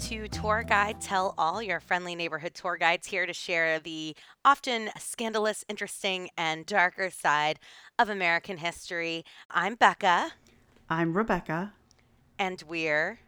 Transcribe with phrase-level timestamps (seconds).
[0.00, 4.90] to Tour Guide Tell All, your friendly neighborhood tour guides here to share the often
[4.98, 7.58] scandalous, interesting, and darker side
[7.98, 9.24] of American history.
[9.50, 10.32] I'm Becca,
[10.88, 11.74] I'm Rebecca.
[12.38, 13.18] and we're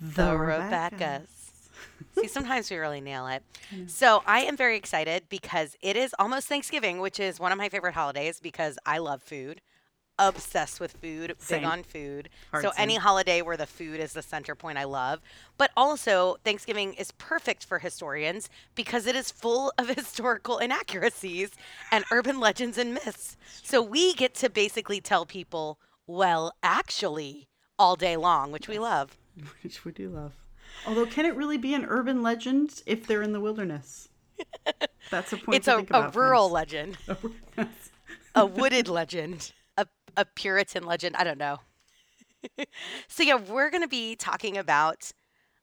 [0.00, 1.26] The, Rebeccas.
[2.18, 3.42] See, sometimes we really nail it.
[3.74, 3.90] Mm.
[3.90, 7.68] So I am very excited because it is almost Thanksgiving, which is one of my
[7.68, 9.60] favorite holidays because I love food.
[10.18, 11.60] Obsessed with food, Same.
[11.60, 12.28] big on food.
[12.52, 15.20] Hard so any holiday where the food is the center point, I love.
[15.58, 21.50] But also, Thanksgiving is perfect for historians because it is full of historical inaccuracies
[21.90, 23.36] and urban legends and myths.
[23.62, 29.16] So we get to basically tell people, well, actually, all day long, which we love.
[29.64, 30.32] Which we do love.
[30.86, 34.08] Although, can it really be an urban legend if they're in the wilderness?
[35.10, 36.98] That's a point It's a, a rural friends.
[37.08, 37.68] legend,
[38.34, 39.52] a wooded legend,
[40.16, 41.16] a, Puritan legend.
[41.16, 41.58] I don't know.
[43.08, 45.12] so, yeah, we're going to be talking about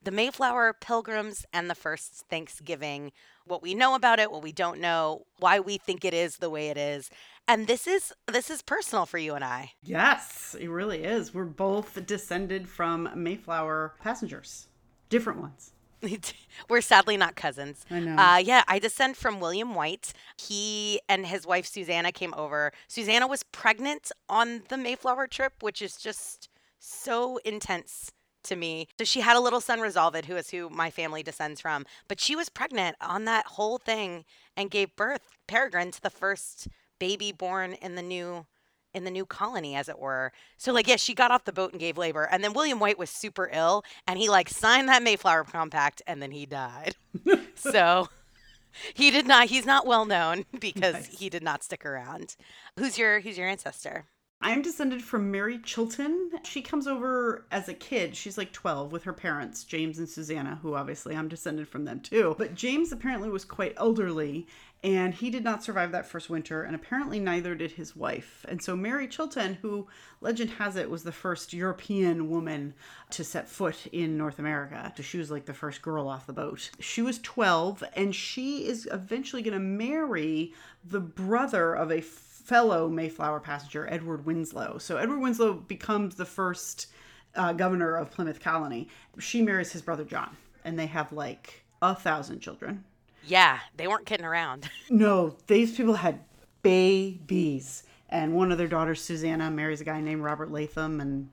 [0.03, 3.11] the Mayflower Pilgrims and the first Thanksgiving,
[3.45, 6.49] what we know about it, what we don't know, why we think it is the
[6.49, 7.09] way it is.
[7.47, 9.71] And this is this is personal for you and I.
[9.83, 11.33] Yes, it really is.
[11.33, 14.67] We're both descended from Mayflower passengers,
[15.09, 15.73] different ones.
[16.69, 17.85] We're sadly not cousins.
[17.89, 18.15] I know.
[18.15, 20.13] Uh, yeah, I descend from William White.
[20.37, 22.71] He and his wife Susanna came over.
[22.87, 28.11] Susanna was pregnant on the Mayflower trip, which is just so intense
[28.43, 28.87] to me.
[28.97, 31.85] So she had a little son, Resolved, who is who my family descends from.
[32.07, 34.25] But she was pregnant on that whole thing
[34.57, 36.67] and gave birth, Peregrine, to the first
[36.99, 38.45] baby born in the new
[38.93, 41.71] in the new colony as it were so like yeah she got off the boat
[41.71, 45.03] and gave labor and then william white was super ill and he like signed that
[45.03, 46.95] mayflower compact and then he died
[47.55, 48.07] so
[48.93, 51.19] he did not he's not well known because Nice.
[51.19, 52.35] he did not stick around
[52.77, 54.05] who's your who's your ancestor
[54.43, 56.31] I'm descended from Mary Chilton.
[56.43, 58.15] She comes over as a kid.
[58.15, 61.99] She's like 12 with her parents, James and Susanna, who obviously I'm descended from them
[61.99, 62.33] too.
[62.39, 64.47] But James apparently was quite elderly
[64.83, 68.43] and he did not survive that first winter, and apparently neither did his wife.
[68.49, 69.87] And so Mary Chilton, who
[70.21, 72.73] legend has it was the first European woman
[73.11, 76.71] to set foot in North America, she was like the first girl off the boat.
[76.79, 80.53] She was 12 and she is eventually going to marry
[80.83, 84.79] the brother of a fellow Mayflower passenger, Edward Winslow.
[84.79, 86.87] So Edward Winslow becomes the first
[87.35, 88.89] uh, governor of Plymouth Colony.
[89.19, 92.83] She marries his brother John, and they have like a thousand children.
[93.25, 96.19] Yeah they weren't kidding around No, these people had
[96.63, 97.83] babies.
[98.09, 100.99] And one of their daughters, Susanna, marries a guy named Robert Latham.
[100.99, 101.29] And,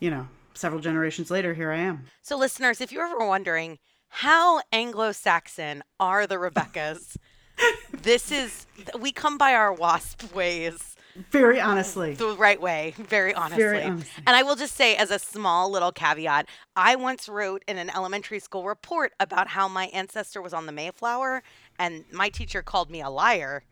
[0.00, 2.04] you know, several generations later, here I am.
[2.20, 3.78] so listeners if you're ever wondering
[4.08, 7.16] how anglo-saxon are the rebeccas
[8.02, 8.66] this is
[9.00, 10.91] we come by our wasp ways
[11.30, 12.14] Very honestly.
[12.14, 13.82] the right way, very honestly.
[13.82, 14.22] honestly.
[14.26, 17.90] And I will just say, as a small little caveat, I once wrote in an
[17.90, 21.42] elementary school report about how my ancestor was on the Mayflower,
[21.78, 23.64] and my teacher called me a liar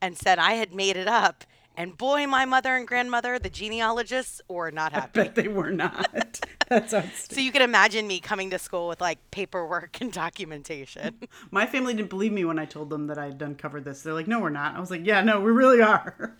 [0.00, 1.44] and said I had made it up.
[1.78, 5.10] And boy, my mother and grandmother, the genealogists, were not happy.
[5.20, 6.40] Bet they were not.
[6.68, 6.90] That's.
[7.32, 11.14] So you can imagine me coming to school with like paperwork and documentation.
[11.52, 14.02] My family didn't believe me when I told them that I had uncovered this.
[14.02, 14.74] They're like, no, we're not.
[14.74, 16.36] I was like, yeah, no, we really are.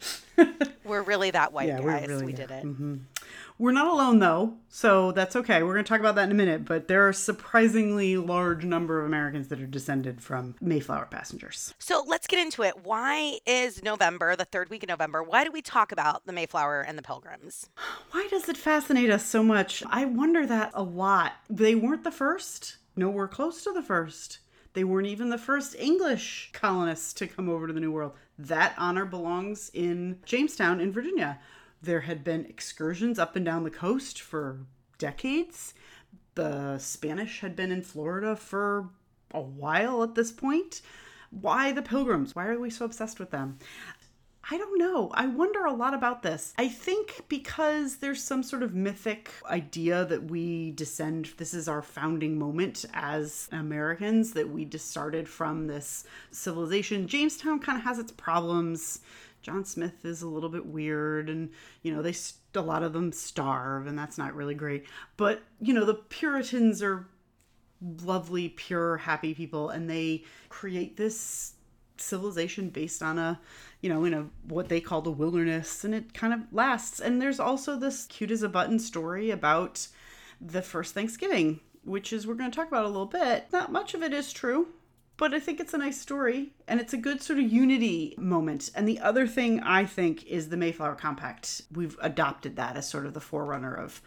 [0.85, 2.09] We're really that white, Yeah, guys.
[2.09, 2.37] really we are.
[2.37, 2.65] did it.
[2.65, 2.97] Mm-hmm.
[3.59, 5.65] We're not alone though, so that's okay.
[5.65, 8.65] We're going to talk about that in a minute, but there are a surprisingly large
[8.65, 11.75] number of Americans that are descended from Mayflower passengers.
[11.81, 12.85] So let's get into it.
[12.85, 16.83] Why is November, the third week of November, why do we talk about the Mayflower
[16.83, 17.69] and the Pilgrims?
[18.13, 19.83] Why does it fascinate us so much?
[19.91, 21.33] I wonder that a lot.
[21.51, 22.77] They weren't the first.
[22.97, 24.39] Nowhere close to the first.
[24.75, 28.13] They weren't even the first English colonists to come over to the New World.
[28.39, 31.39] That honor belongs in Jamestown in Virginia.
[31.81, 34.67] There had been excursions up and down the coast for
[34.99, 35.75] decades.
[36.35, 38.91] The Spanish had been in Florida for
[39.33, 40.83] a while at this point.
[41.31, 42.35] Why the pilgrims?
[42.35, 43.59] Why are we so obsessed with them?
[44.51, 45.11] I don't know.
[45.13, 46.55] I wonder a lot about this.
[46.57, 51.83] I think because there's some sort of mythic idea that we descend, this is our
[51.83, 57.07] founding moment as Americans, that we just started from this civilization.
[57.07, 59.01] Jamestown kind of has its problems.
[59.43, 61.51] John Smith is a little bit weird, and
[61.83, 62.15] you know, they
[62.55, 64.85] a lot of them starve, and that's not really great.
[65.17, 67.07] But you know, the Puritans are
[68.03, 71.55] lovely, pure, happy people, and they create this
[71.97, 73.41] civilization based on a
[73.81, 77.01] you know in a what they call the wilderness and it kind of lasts.
[77.01, 79.89] And there's also this cute as a button story about
[80.41, 83.47] the first thanksgiving which is we're going to talk about a little bit.
[83.51, 84.69] Not much of it is true
[85.19, 88.71] but i think it's a nice story and it's a good sort of unity moment.
[88.75, 91.63] And the other thing i think is the mayflower compact.
[91.71, 94.01] We've adopted that as sort of the forerunner of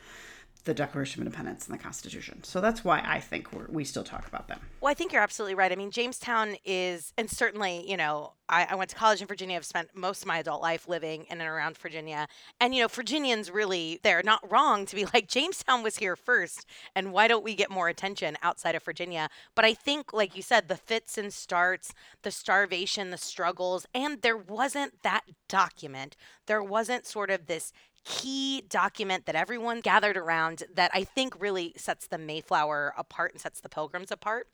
[0.64, 2.44] the Declaration of Independence and the Constitution.
[2.44, 4.60] So that's why I think we're, we still talk about them.
[4.80, 5.72] Well, I think you're absolutely right.
[5.72, 9.56] I mean, Jamestown is, and certainly, you know, I, I, went to college in Virginia.
[9.56, 12.28] I've spent most of my adult life living in and around Virginia.
[12.60, 16.66] And, you know, Virginians really, they're not wrong to be like, Jamestown was here first.
[16.96, 19.30] And why don't we get more attention outside of Virginia?
[19.56, 24.22] But I think, like you said, the fits and starts, the starvation, the struggles, and
[24.22, 26.16] there wasn't that document.
[26.46, 27.72] There wasn't sort of this
[28.04, 33.42] key document that everyone gathered around that I think really sets the Mayflower apart and
[33.42, 34.48] sets the Pilgrims apart.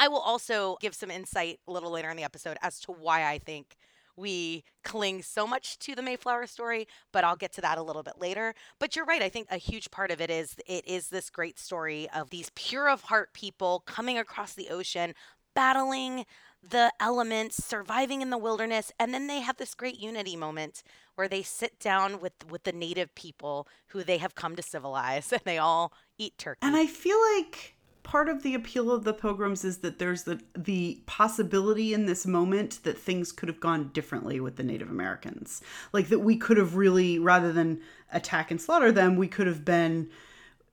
[0.00, 3.28] I will also give some insight a little later in the episode as to why
[3.28, 3.76] I think
[4.16, 8.02] we cling so much to the Mayflower story, but I'll get to that a little
[8.02, 8.54] bit later.
[8.78, 9.20] But you're right.
[9.20, 12.50] I think a huge part of it is it is this great story of these
[12.54, 15.14] pure of heart people coming across the ocean,
[15.54, 16.24] battling
[16.70, 20.82] the elements, surviving in the wilderness, and then they have this great unity moment
[21.14, 25.32] where they sit down with with the native people who they have come to civilize,
[25.32, 26.58] and they all eat turkey.
[26.62, 30.40] And I feel like part of the appeal of the pilgrims is that there's the
[30.56, 35.60] the possibility in this moment that things could have gone differently with the Native Americans.
[35.92, 37.80] Like that we could have really rather than
[38.12, 40.08] attack and slaughter them, we could have been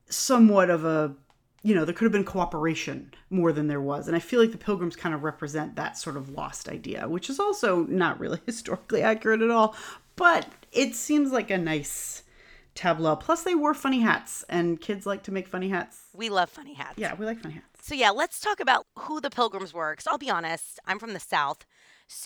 [0.09, 1.15] somewhat of a
[1.63, 4.07] you know, there could have been cooperation more than there was.
[4.07, 7.29] And I feel like the pilgrims kind of represent that sort of lost idea, which
[7.29, 9.75] is also not really historically accurate at all.
[10.15, 12.23] But it seems like a nice
[12.75, 13.15] tableau.
[13.15, 16.03] Plus, they wore funny hats, and kids like to make funny hats.
[16.13, 16.97] We love funny hats.
[16.97, 17.65] Yeah, we like funny hats.
[17.81, 19.93] So, yeah, let's talk about who the pilgrims were.
[19.93, 21.65] Because I'll be honest, I'm from the South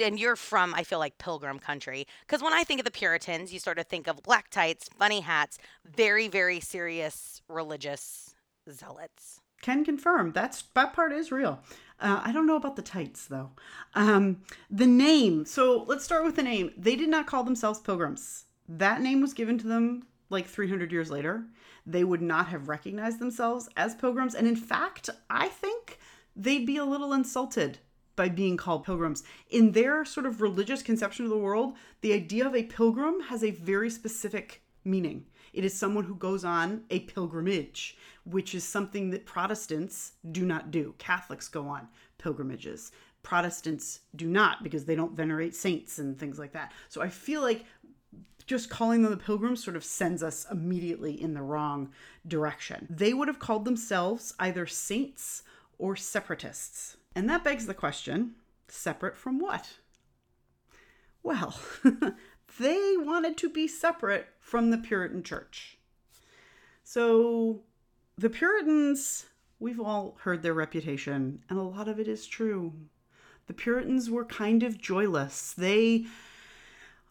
[0.01, 3.53] and you're from i feel like pilgrim country because when i think of the puritans
[3.53, 8.33] you sort of think of black tights funny hats very very serious religious
[8.73, 9.41] zealots.
[9.61, 11.59] Can confirm that's that part is real.
[11.99, 13.51] Uh, I don't know about the tights though.
[13.95, 15.45] Um, the name.
[15.45, 16.71] So let's start with the name.
[16.77, 18.45] They did not call themselves pilgrims.
[18.69, 21.45] That name was given to them like 300 years later.
[21.85, 25.99] They would not have recognized themselves as pilgrims, and in fact, I think
[26.35, 27.79] they'd be a little insulted
[28.17, 29.23] by being called pilgrims.
[29.49, 33.43] In their sort of religious conception of the world, the idea of a pilgrim has
[33.43, 35.25] a very specific meaning.
[35.57, 40.69] It is someone who goes on a pilgrimage, which is something that Protestants do not
[40.69, 40.93] do.
[40.99, 41.87] Catholics go on
[42.19, 42.91] pilgrimages.
[43.23, 46.73] Protestants do not because they don't venerate saints and things like that.
[46.89, 47.65] So I feel like
[48.45, 51.89] just calling them the pilgrims sort of sends us immediately in the wrong
[52.27, 52.85] direction.
[52.87, 55.41] They would have called themselves either saints
[55.79, 56.97] or separatists.
[57.15, 58.35] And that begs the question
[58.67, 59.79] separate from what?
[61.23, 61.59] Well,
[62.59, 65.77] they wanted to be separate from the Puritan church.
[66.83, 67.61] So
[68.17, 69.25] the Puritans,
[69.59, 72.73] we've all heard their reputation, and a lot of it is true.
[73.47, 75.53] The Puritans were kind of joyless.
[75.53, 76.05] They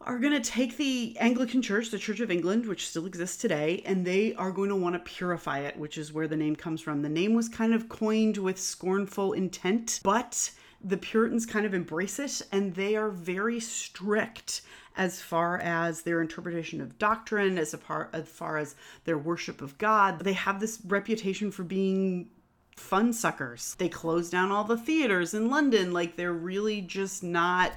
[0.01, 3.81] are going to take the Anglican Church, the Church of England, which still exists today,
[3.85, 6.81] and they are going to want to purify it, which is where the name comes
[6.81, 7.01] from.
[7.01, 10.51] The name was kind of coined with scornful intent, but
[10.83, 14.61] the Puritans kind of embrace it and they are very strict
[14.97, 19.77] as far as their interpretation of doctrine, as far, as far as their worship of
[19.77, 20.19] God.
[20.21, 22.29] They have this reputation for being
[22.75, 23.75] fun suckers.
[23.75, 25.93] They close down all the theaters in London.
[25.93, 27.73] Like they're really just not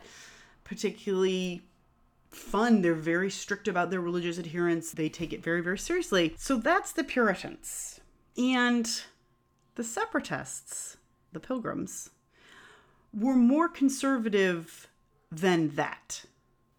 [0.64, 1.62] particularly
[2.30, 2.80] fun.
[2.80, 4.92] They're very strict about their religious adherence.
[4.92, 6.34] They take it very, very seriously.
[6.38, 8.00] So that's the Puritans.
[8.38, 8.88] And
[9.74, 10.96] the separatists,
[11.32, 12.10] the pilgrims,
[13.12, 14.88] were more conservative
[15.30, 16.24] than that.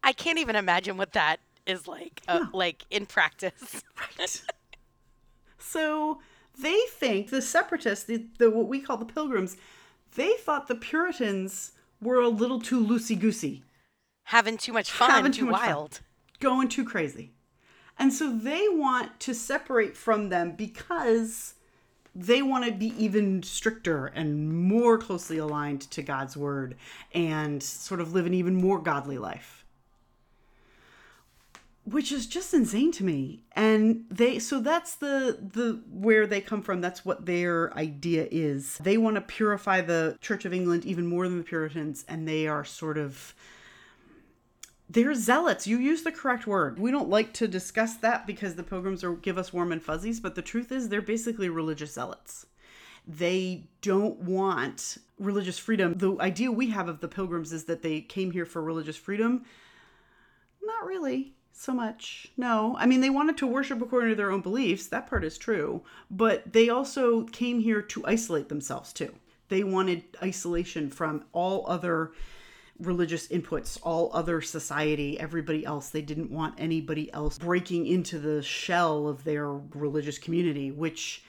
[0.02, 3.82] I can't even imagine what that is like, uh, like in practice.
[4.18, 4.42] right.
[5.58, 6.20] So
[6.60, 9.56] they think the separatists, the, the what we call the pilgrims,
[10.16, 13.62] they thought the Puritans were a little too loosey goosey,
[14.24, 16.02] having too much fun, having too, too wild, fun,
[16.40, 17.30] going too crazy,
[17.98, 21.54] and so they want to separate from them because
[22.14, 26.76] they want to be even stricter and more closely aligned to God's word
[27.14, 29.61] and sort of live an even more godly life
[31.84, 33.42] which is just insane to me.
[33.52, 36.80] And they so that's the the where they come from.
[36.80, 38.78] That's what their idea is.
[38.78, 42.46] They want to purify the church of england even more than the puritans and they
[42.46, 43.34] are sort of
[44.88, 45.66] they're zealots.
[45.66, 46.78] You use the correct word.
[46.78, 50.20] We don't like to discuss that because the pilgrims are give us warm and fuzzies
[50.20, 52.46] but the truth is they're basically religious zealots.
[53.08, 55.94] They don't want religious freedom.
[55.94, 59.44] The idea we have of the pilgrims is that they came here for religious freedom.
[60.62, 62.28] Not really so much.
[62.36, 62.76] No.
[62.78, 64.86] I mean, they wanted to worship according to their own beliefs.
[64.86, 65.82] That part is true.
[66.10, 69.14] But they also came here to isolate themselves too.
[69.48, 72.12] They wanted isolation from all other
[72.80, 75.90] religious inputs, all other society, everybody else.
[75.90, 81.22] They didn't want anybody else breaking into the shell of their religious community, which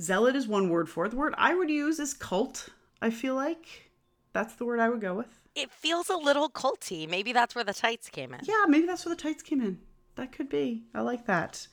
[0.00, 1.10] zealot is one word for it.
[1.10, 2.68] The word I would use is cult,
[3.00, 3.90] I feel like.
[4.32, 5.41] That's the word I would go with.
[5.54, 7.08] It feels a little culty.
[7.08, 8.40] Maybe that's where the tights came in.
[8.44, 9.78] Yeah, maybe that's where the tights came in.
[10.16, 10.84] That could be.
[10.94, 11.66] I like that.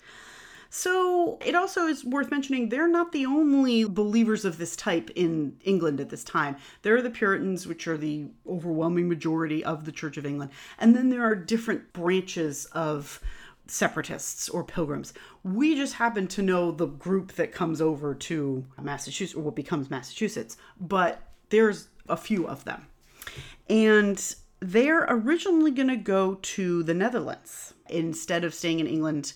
[0.69, 5.57] So it also is worth mentioning they're not the only believers of this type in
[5.63, 6.57] England at this time.
[6.83, 10.51] There are the Puritans, which are the overwhelming majority of the Church of England.
[10.77, 13.19] And then there are different branches of
[13.65, 15.13] separatists or pilgrims.
[15.43, 19.89] We just happen to know the group that comes over to Massachusetts or what becomes
[19.89, 22.85] Massachusetts, but there's a few of them.
[23.69, 29.33] And they're originally going to go to the Netherlands instead of staying in England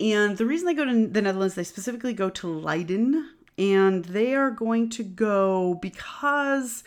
[0.00, 4.34] and the reason they go to the Netherlands, they specifically go to Leiden, and they
[4.34, 6.82] are going to go because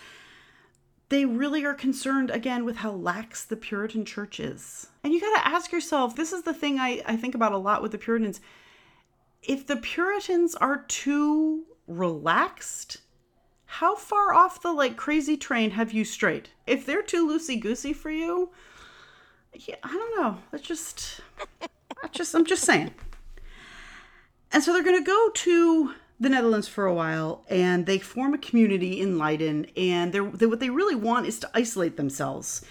[1.09, 4.87] they really are concerned again with how lax the Puritan church is.
[5.03, 7.57] And you got to ask yourself this is the thing I, I think about a
[7.57, 8.41] lot with the Puritans.
[9.43, 13.01] If the Puritans are too relaxed,
[13.77, 16.49] how far off the like crazy train have you strayed?
[16.67, 18.51] If they're too loosey goosey for you,
[19.51, 20.37] yeah, I don't know.
[20.51, 21.21] That's just
[22.03, 22.93] I just I'm just saying.
[24.51, 28.35] And so they're going to go to the Netherlands for a while, and they form
[28.35, 29.65] a community in Leiden.
[29.75, 32.63] And they're, they, what they really want is to isolate themselves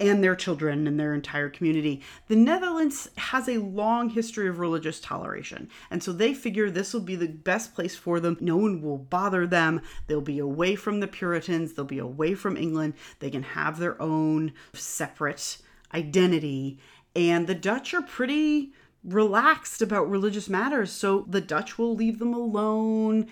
[0.00, 2.00] and their children and their entire community.
[2.28, 7.02] The Netherlands has a long history of religious toleration, and so they figure this will
[7.02, 8.38] be the best place for them.
[8.40, 9.82] No one will bother them.
[10.06, 12.94] They'll be away from the Puritans, they'll be away from England.
[13.18, 15.58] They can have their own separate
[15.94, 16.78] identity.
[17.14, 18.72] And the Dutch are pretty
[19.04, 23.26] relaxed about religious matters, so the Dutch will leave them alone.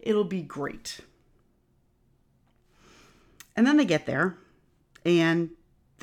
[0.00, 1.00] It'll be great.
[3.56, 4.36] And then they get there
[5.04, 5.50] and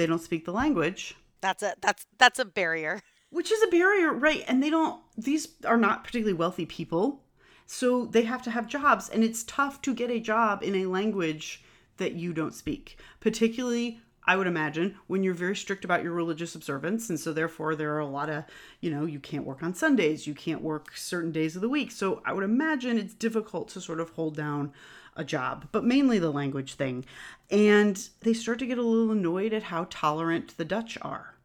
[0.02, 1.16] they don't speak the language.
[1.42, 3.02] That's a that's that's a barrier.
[3.30, 4.44] Which is a barrier, right?
[4.48, 7.22] And they don't these are not particularly wealthy people.
[7.68, 10.88] So they have to have jobs and it's tough to get a job in a
[10.88, 11.64] language
[11.98, 16.54] that you don't speak, particularly I would imagine when you're very strict about your religious
[16.54, 17.10] observance.
[17.10, 18.44] And so, therefore, there are a lot of,
[18.80, 21.92] you know, you can't work on Sundays, you can't work certain days of the week.
[21.92, 24.74] So, I would imagine it's difficult to sort of hold down
[25.16, 27.06] a job, but mainly the language thing.
[27.50, 31.36] And they start to get a little annoyed at how tolerant the Dutch are.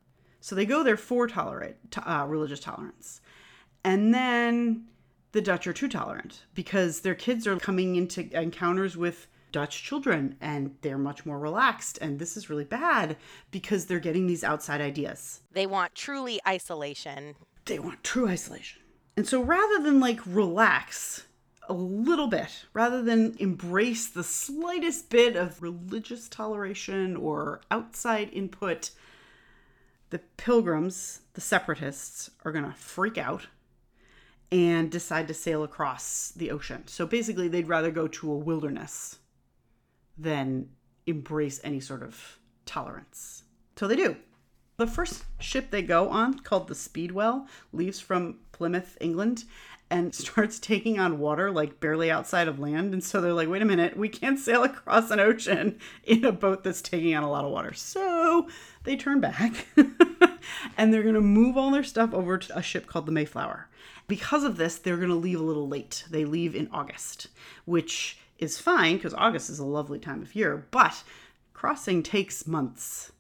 [0.41, 3.21] So, they go there for tolerant, uh, religious tolerance.
[3.83, 4.87] And then
[5.33, 10.37] the Dutch are too tolerant because their kids are coming into encounters with Dutch children
[10.41, 11.99] and they're much more relaxed.
[12.01, 13.17] And this is really bad
[13.51, 15.41] because they're getting these outside ideas.
[15.53, 17.37] They want truly isolation.
[17.65, 18.83] They want true isolation.
[19.17, 21.27] And so rather than like relax
[21.69, 28.91] a little bit, rather than embrace the slightest bit of religious toleration or outside input,
[30.11, 33.47] the pilgrims, the separatists, are going to freak out
[34.53, 36.85] and decide to sail across the ocean.
[36.87, 39.19] So basically, they'd rather go to a wilderness
[40.17, 40.69] than
[41.07, 43.43] embrace any sort of tolerance.
[43.77, 44.17] So they do.
[44.77, 49.45] The first ship they go on, called the Speedwell, leaves from Plymouth, England,
[49.91, 52.93] and starts taking on water like barely outside of land.
[52.93, 56.33] And so they're like, wait a minute, we can't sail across an ocean in a
[56.33, 57.73] boat that's taking on a lot of water.
[57.73, 58.49] So
[58.85, 59.67] they turn back
[60.77, 63.69] and they're going to move all their stuff over to a ship called the Mayflower.
[64.09, 66.05] Because of this, they're going to leave a little late.
[66.09, 67.29] They leave in August,
[67.65, 71.03] which is fine because August is a lovely time of year, but
[71.55, 73.13] crossing takes months.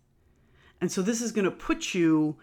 [0.80, 2.36] And so this is going to put you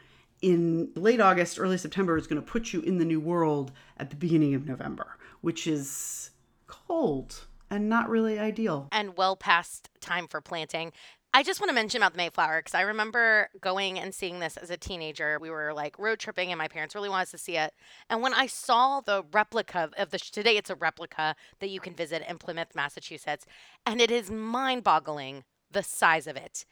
[0.44, 4.10] in late August, early September is going to put you in the new world at
[4.10, 6.32] the beginning of November, which is
[6.68, 8.90] cold and not really ideal.
[8.92, 10.92] And well past time for planting.
[11.34, 14.58] I just want to mention about the Mayflower because I remember going and seeing this
[14.58, 15.40] as a teenager.
[15.40, 17.74] We were like road tripping, and my parents really wanted us to see it.
[18.10, 21.96] And when I saw the replica of the today, it's a replica that you can
[21.96, 23.46] visit in Plymouth, Massachusetts,
[23.86, 26.66] and it is mind boggling the size of it.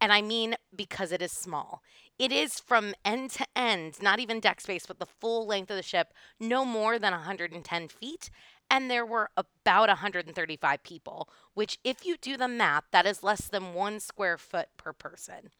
[0.00, 1.82] And I mean because it is small.
[2.18, 5.76] It is from end to end, not even deck space, but the full length of
[5.76, 8.30] the ship, no more than 110 feet
[8.70, 13.48] and there were about 135 people, which, if you do the math, that is less
[13.48, 15.50] than one square foot per person.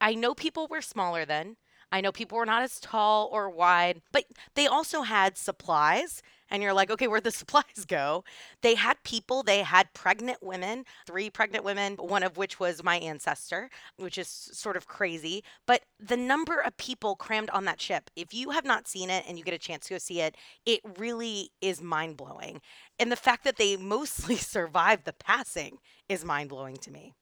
[0.00, 1.56] I know people were smaller then.
[1.90, 6.22] I know people were not as tall or wide, but they also had supplies.
[6.52, 8.24] And you're like, okay, where'd the supplies go?
[8.60, 12.98] They had people, they had pregnant women, three pregnant women, one of which was my
[12.98, 15.42] ancestor, which is sort of crazy.
[15.66, 19.24] But the number of people crammed on that ship, if you have not seen it
[19.26, 22.60] and you get a chance to go see it, it really is mind blowing.
[22.98, 25.78] And the fact that they mostly survived the passing
[26.08, 27.14] is mind blowing to me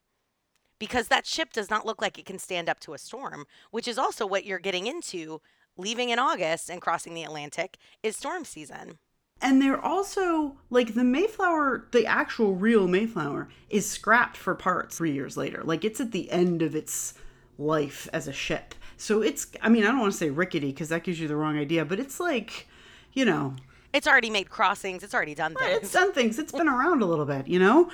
[0.77, 3.87] because that ship does not look like it can stand up to a storm, which
[3.87, 5.39] is also what you're getting into
[5.77, 8.97] leaving in August and crossing the Atlantic is storm season.
[9.41, 15.11] And they're also like the Mayflower, the actual real Mayflower is scrapped for parts three
[15.13, 15.61] years later.
[15.63, 17.15] Like it's at the end of its
[17.57, 18.75] life as a ship.
[18.97, 21.35] So it's, I mean, I don't want to say rickety because that gives you the
[21.35, 22.67] wrong idea, but it's like,
[23.13, 23.55] you know,
[23.93, 25.77] It's already made crossings, it's already done things.
[25.83, 26.37] it's done things.
[26.37, 27.89] It's been around a little bit, you know?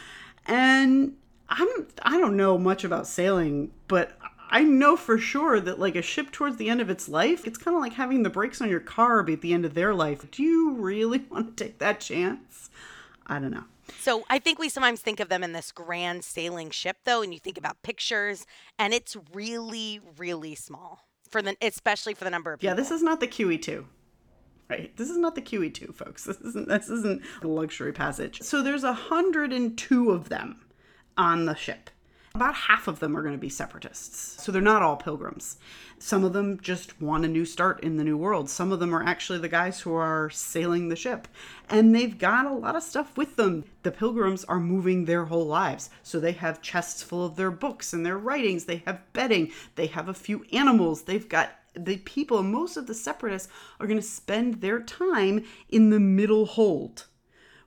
[0.48, 1.16] And
[1.50, 1.68] I'm,
[2.02, 4.17] I don't know much about sailing, but
[4.50, 7.58] I know for sure that like a ship towards the end of its life, it's
[7.58, 9.94] kind of like having the brakes on your car be at the end of their
[9.94, 10.30] life.
[10.32, 12.70] Do you really want to take that chance?
[13.26, 13.66] I don't know.
[14.00, 17.34] So I think we sometimes think of them in this grand sailing ship, though, and
[17.34, 18.46] you think about pictures,
[18.78, 23.02] and it's really, really small for the, especially for the number of Yeah, this is
[23.02, 23.86] not the QE2.
[24.70, 24.96] Right.
[24.98, 26.26] This is not the QE2, folks.
[26.26, 28.42] This isn't this isn't a luxury passage.
[28.42, 30.60] So there's a 102 of them
[31.18, 31.90] on the ship.
[32.38, 34.44] About half of them are going to be separatists.
[34.44, 35.58] So they're not all pilgrims.
[35.98, 38.48] Some of them just want a new start in the new world.
[38.48, 41.28] Some of them are actually the guys who are sailing the ship.
[41.68, 43.64] And they've got a lot of stuff with them.
[43.82, 45.90] The pilgrims are moving their whole lives.
[46.04, 48.66] So they have chests full of their books and their writings.
[48.66, 49.52] They have bedding.
[49.74, 51.02] They have a few animals.
[51.02, 55.90] They've got the people, most of the separatists are going to spend their time in
[55.90, 57.06] the middle hold,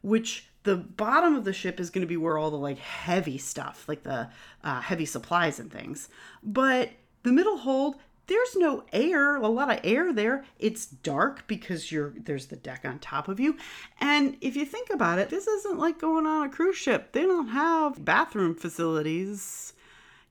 [0.00, 3.38] which the bottom of the ship is going to be where all the like heavy
[3.38, 4.28] stuff, like the
[4.62, 6.08] uh, heavy supplies and things.
[6.42, 6.90] But
[7.22, 10.44] the middle hold, there's no air, a lot of air there.
[10.58, 13.56] It's dark because you're there's the deck on top of you.
[14.00, 17.12] And if you think about it, this isn't like going on a cruise ship.
[17.12, 19.72] They don't have bathroom facilities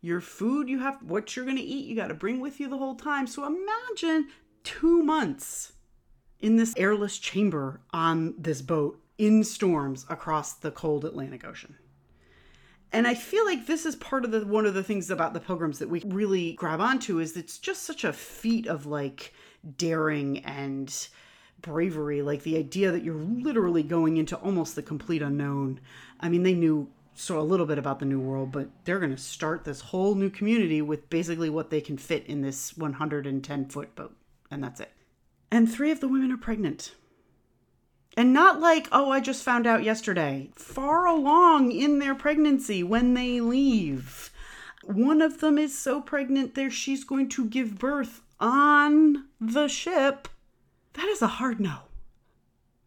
[0.02, 2.70] your food you have what you're going to eat you got to bring with you
[2.70, 4.30] the whole time so imagine
[4.64, 5.74] two months
[6.40, 11.76] in this airless chamber on this boat in storms across the cold atlantic ocean.
[12.92, 15.40] And i feel like this is part of the one of the things about the
[15.40, 19.34] pilgrims that we really grab onto is it's just such a feat of like
[19.78, 21.08] daring and
[21.62, 25.80] bravery like the idea that you're literally going into almost the complete unknown.
[26.20, 29.16] I mean they knew so a little bit about the new world but they're going
[29.16, 33.66] to start this whole new community with basically what they can fit in this 110
[33.66, 34.16] foot boat
[34.50, 34.94] and that's it.
[35.52, 36.96] And three of the women are pregnant
[38.18, 43.14] and not like oh i just found out yesterday far along in their pregnancy when
[43.14, 44.32] they leave
[44.84, 50.28] one of them is so pregnant there she's going to give birth on the ship
[50.94, 51.80] that is a hard no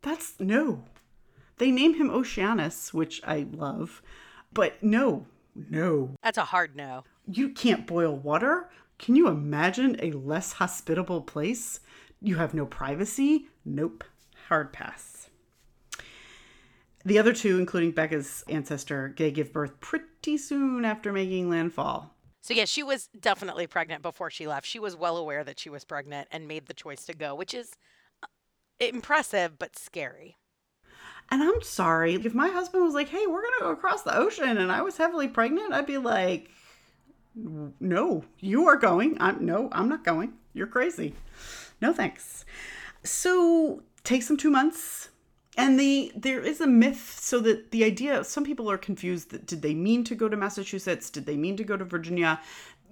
[0.01, 0.83] that's no
[1.63, 4.03] they name him Oceanus, which I love,
[4.53, 6.17] but no, no.
[6.21, 7.05] That's a hard no.
[7.27, 8.69] You can't boil water?
[8.99, 11.79] Can you imagine a less hospitable place?
[12.21, 13.47] You have no privacy?
[13.65, 14.03] Nope.
[14.49, 15.12] Hard pass.
[17.05, 22.15] The other two, including Becca's ancestor, they give birth pretty soon after making landfall.
[22.43, 24.67] So, yeah, she was definitely pregnant before she left.
[24.67, 27.55] She was well aware that she was pregnant and made the choice to go, which
[27.55, 27.77] is
[28.23, 28.27] uh,
[28.81, 30.37] impressive but scary.
[31.31, 34.17] And I'm sorry, if my husband was like, hey, we're going to go across the
[34.17, 36.51] ocean and I was heavily pregnant, I'd be like,
[37.35, 39.17] no, you are going.
[39.21, 40.35] I'm no, I'm not going.
[40.53, 41.15] You're crazy.
[41.81, 42.45] No thanks.
[43.03, 45.09] So takes them two months.
[45.57, 49.45] And the there is a myth so that the idea some people are confused that
[49.47, 51.11] did they mean to go to Massachusetts?
[51.11, 52.41] Did they mean to go to Virginia?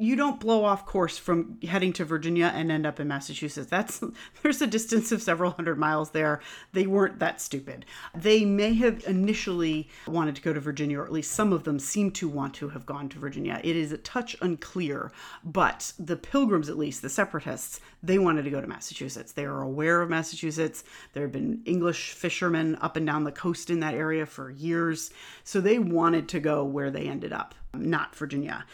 [0.00, 3.68] You don't blow off course from heading to Virginia and end up in Massachusetts.
[3.68, 4.02] That's
[4.42, 6.40] there's a distance of several hundred miles there.
[6.72, 7.84] They weren't that stupid.
[8.14, 11.78] They may have initially wanted to go to Virginia, or at least some of them
[11.78, 13.60] seem to want to have gone to Virginia.
[13.62, 15.12] It is a touch unclear,
[15.44, 19.32] but the Pilgrims, at least the Separatists, they wanted to go to Massachusetts.
[19.32, 20.82] They are aware of Massachusetts.
[21.12, 25.10] There have been English fishermen up and down the coast in that area for years,
[25.44, 28.64] so they wanted to go where they ended up, not Virginia.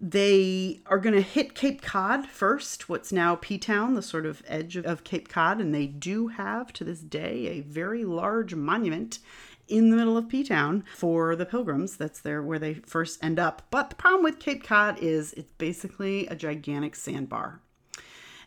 [0.00, 4.42] They are going to hit Cape Cod first, what's now P Town, the sort of
[4.46, 5.60] edge of, of, Cape Cod.
[5.60, 9.18] And they do have to this day a very large monument
[9.66, 11.96] in the middle of P Town for the pilgrims.
[11.96, 13.62] That's there where they first end up.
[13.70, 17.60] But the problem with Cape Cod is it's basically a gigantic sandbar.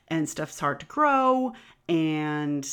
[0.07, 1.53] And stuff's hard to grow,
[1.87, 2.67] and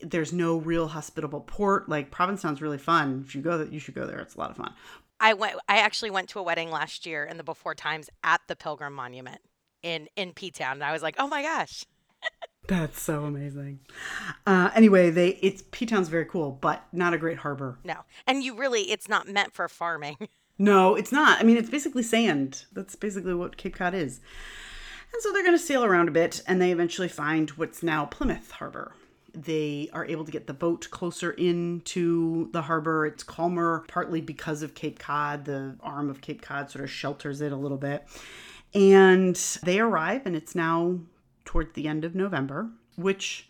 [0.00, 1.88] there's no real hospitable port.
[1.88, 3.24] Like Provincetown's really fun.
[3.26, 4.20] If you go, you should go there.
[4.20, 4.74] It's a lot of fun.
[5.24, 5.56] I went.
[5.70, 8.92] I actually went to a wedding last year in the before times at the Pilgrim
[8.92, 9.40] Monument
[9.82, 11.86] in in P Town, and I was like, oh my gosh.
[12.68, 13.80] That's so amazing.
[14.46, 17.78] Uh, anyway, they it's P Town's very cool, but not a great harbor.
[17.84, 20.28] No, and you really, it's not meant for farming.
[20.56, 21.40] No, it's not.
[21.40, 22.66] I mean, it's basically sand.
[22.72, 24.20] That's basically what Cape Cod is.
[25.12, 28.04] And so they're going to sail around a bit, and they eventually find what's now
[28.04, 28.94] Plymouth Harbor.
[29.34, 33.04] They are able to get the boat closer into the harbor.
[33.04, 35.44] It's calmer, partly because of Cape Cod.
[35.44, 38.06] The arm of Cape Cod sort of shelters it a little bit.
[38.74, 40.98] And they arrive, and it's now
[41.44, 43.48] towards the end of November, which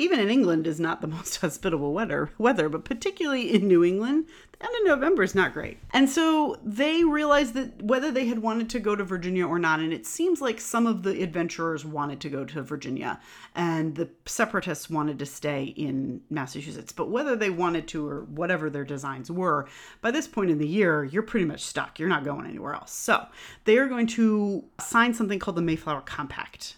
[0.00, 4.26] even in England is not the most hospitable weather weather, but particularly in New England,
[4.58, 5.78] the end of November is not great.
[5.92, 9.80] And so they realized that whether they had wanted to go to Virginia or not,
[9.80, 13.20] and it seems like some of the adventurers wanted to go to Virginia
[13.54, 16.92] and the separatists wanted to stay in Massachusetts.
[16.92, 19.68] But whether they wanted to or whatever their designs were,
[20.00, 21.98] by this point in the year, you're pretty much stuck.
[21.98, 22.92] You're not going anywhere else.
[22.92, 23.26] So
[23.64, 26.76] they are going to sign something called the Mayflower Compact.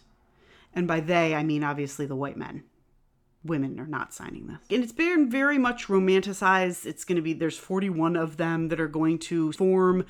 [0.74, 2.64] And by they, I mean obviously the white men
[3.44, 4.59] women are not signing this.
[4.70, 6.87] And it's been very much romanticized.
[6.87, 10.05] It's going to be, there's 41 of them that are going to form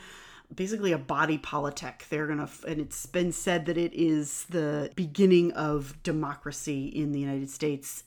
[0.54, 2.06] basically a body politic.
[2.10, 7.12] They're going to, and it's been said that it is the beginning of democracy in
[7.12, 8.04] the United States.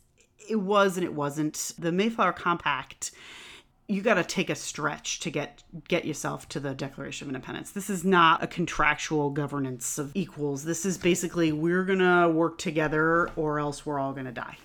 [0.48, 1.74] It was and it wasn't.
[1.80, 3.12] The Mayflower Compact
[3.88, 7.72] you got to take a stretch to get get yourself to the Declaration of Independence.
[7.72, 10.64] This is not a contractual governance of equals.
[10.64, 14.58] This is basically we're going to work together or else we're all going to die.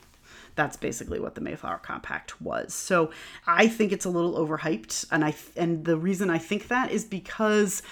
[0.61, 2.75] That's basically what the Mayflower Compact was.
[2.75, 3.13] So
[3.47, 7.03] I think it's a little overhyped, and I and the reason I think that is
[7.03, 7.83] because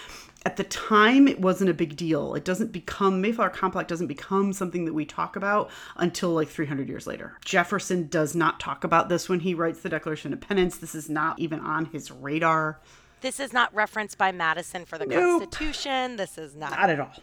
[0.45, 2.35] at the time it wasn't a big deal.
[2.35, 6.91] It doesn't become mayflower compact doesn't become something that we talk about until like 300
[6.91, 7.39] years later.
[7.43, 11.09] Jefferson does not talk about this when he writes the declaration of independence this is
[11.09, 12.83] not even on his radar.
[13.23, 15.41] This is not referenced by madison for the nope.
[15.41, 16.17] constitution.
[16.17, 16.73] This is not.
[16.73, 17.15] Not at all.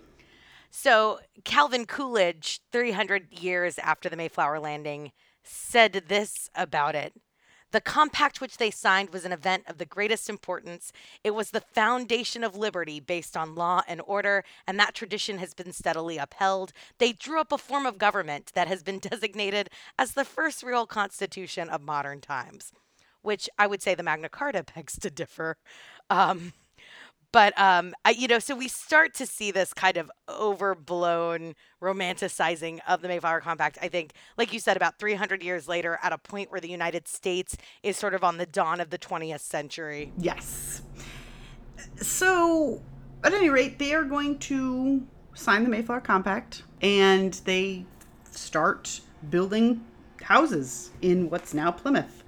[0.71, 5.13] So calvin coolidge 300 years after the mayflower landing
[5.47, 7.13] said this about it.
[7.71, 10.93] The compact which they signed was an event of the greatest importance.
[11.25, 15.53] It was the foundation of liberty based on law and order, and that tradition has
[15.53, 16.71] been steadily upheld.
[16.99, 20.85] They drew up a form of government that has been designated as the first real
[20.85, 22.71] constitution of modern times,
[23.21, 25.57] which I would say the Magna Carta begs to differ.
[26.09, 26.53] Um,
[27.35, 32.79] but um, I, you know, so we start to see this kind of overblown romanticizing
[32.87, 33.77] of the Mayflower Compact.
[33.81, 37.09] I think, like you said, about 300 years later, at a point where the United
[37.09, 40.13] States is sort of on the dawn of the 20th century.
[40.17, 40.81] Yes.
[41.97, 42.81] So,
[43.21, 47.83] at any rate, they are going to sign the Mayflower Compact, and they
[48.31, 49.83] start building
[50.21, 52.23] houses in what's now Plymouth.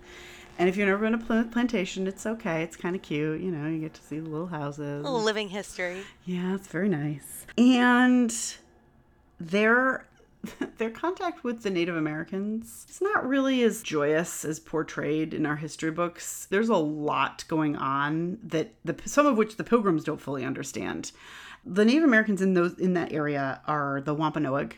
[0.58, 2.63] And if you've never been to Plymouth Plantation, it's okay.
[2.63, 3.41] It's kind of cute.
[3.41, 5.02] You know, you get to see the little houses.
[5.02, 6.02] A little living history.
[6.26, 7.46] Yeah, it's very nice.
[7.58, 8.34] And
[9.39, 10.06] their
[10.78, 15.56] their contact with the Native Americans is not really as joyous as portrayed in our
[15.56, 16.48] history books.
[16.50, 21.12] There's a lot going on that the some of which the Pilgrims don't fully understand.
[21.65, 24.76] The Native Americans in those in that area are the Wampanoag,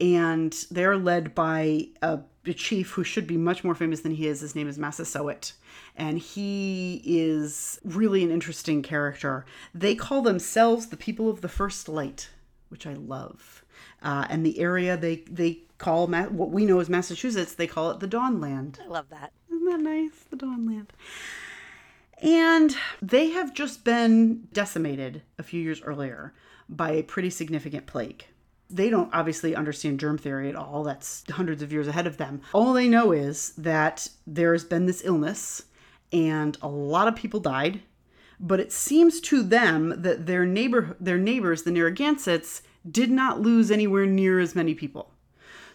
[0.00, 4.26] and they're led by a a chief who should be much more famous than he
[4.26, 4.40] is.
[4.40, 5.52] His name is Massasoit,
[5.94, 9.44] and he is really an interesting character.
[9.74, 12.30] They call themselves the people of the first light,
[12.68, 13.64] which I love.
[14.02, 17.90] Uh, and the area they they call Ma- what we know as Massachusetts, they call
[17.90, 18.80] it the Dawnland.
[18.80, 19.32] I love that.
[19.48, 20.24] Isn't that nice?
[20.30, 20.88] The Dawnland.
[22.22, 26.34] And they have just been decimated a few years earlier
[26.68, 28.26] by a pretty significant plague
[28.70, 30.84] they don't obviously understand germ theory at all.
[30.84, 32.40] That's hundreds of years ahead of them.
[32.52, 35.62] All they know is that there has been this illness
[36.12, 37.80] and a lot of people died.
[38.42, 43.70] But it seems to them that their neighbor, their neighbors, the Narragansetts, did not lose
[43.70, 45.12] anywhere near as many people.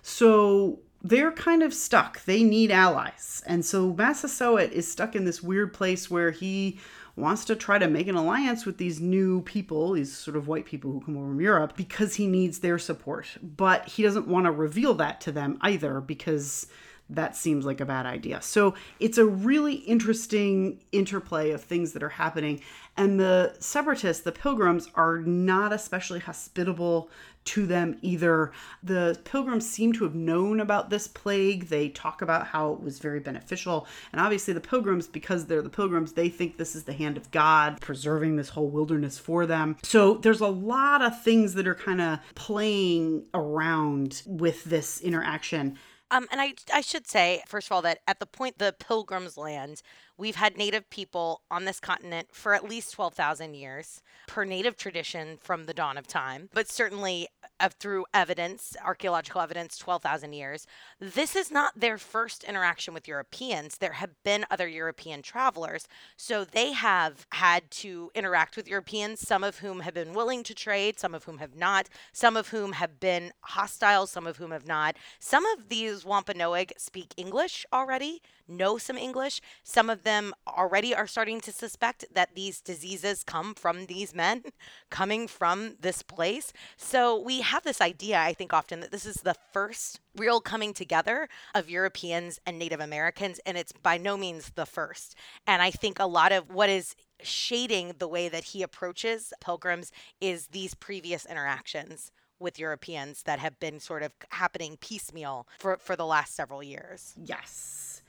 [0.01, 2.25] So they're kind of stuck.
[2.25, 3.43] They need allies.
[3.45, 6.79] And so Massasoit is stuck in this weird place where he
[7.15, 10.65] wants to try to make an alliance with these new people, these sort of white
[10.65, 13.27] people who come over from Europe, because he needs their support.
[13.41, 16.67] But he doesn't want to reveal that to them either because
[17.09, 18.41] that seems like a bad idea.
[18.41, 22.61] So it's a really interesting interplay of things that are happening.
[22.97, 27.09] And the separatists, the pilgrims, are not especially hospitable
[27.45, 28.51] to them either.
[28.83, 31.67] The pilgrims seem to have known about this plague.
[31.69, 33.87] They talk about how it was very beneficial.
[34.11, 37.31] And obviously, the pilgrims, because they're the pilgrims, they think this is the hand of
[37.31, 39.77] God preserving this whole wilderness for them.
[39.83, 45.77] So there's a lot of things that are kind of playing around with this interaction.
[46.11, 49.37] Um, and I, I should say, first of all, that at the point the pilgrims
[49.37, 49.81] land,
[50.17, 55.37] We've had native people on this continent for at least 12,000 years per native tradition
[55.41, 57.27] from the dawn of time, but certainly
[57.59, 60.67] uh, through evidence, archaeological evidence, 12,000 years.
[60.99, 63.77] This is not their first interaction with Europeans.
[63.77, 69.43] There have been other European travelers, so they have had to interact with Europeans, some
[69.43, 72.73] of whom have been willing to trade, some of whom have not, some of whom
[72.73, 74.95] have been hostile, some of whom have not.
[75.19, 79.41] Some of these Wampanoag speak English already, know some English.
[79.63, 84.43] Some of them already are starting to suspect that these diseases come from these men
[84.89, 86.53] coming from this place.
[86.77, 90.73] So we have this idea, I think, often that this is the first real coming
[90.73, 95.15] together of Europeans and Native Americans, and it's by no means the first.
[95.45, 99.91] And I think a lot of what is shading the way that he approaches pilgrims
[100.21, 105.95] is these previous interactions with Europeans that have been sort of happening piecemeal for, for
[105.95, 107.13] the last several years.
[107.23, 108.03] Yes.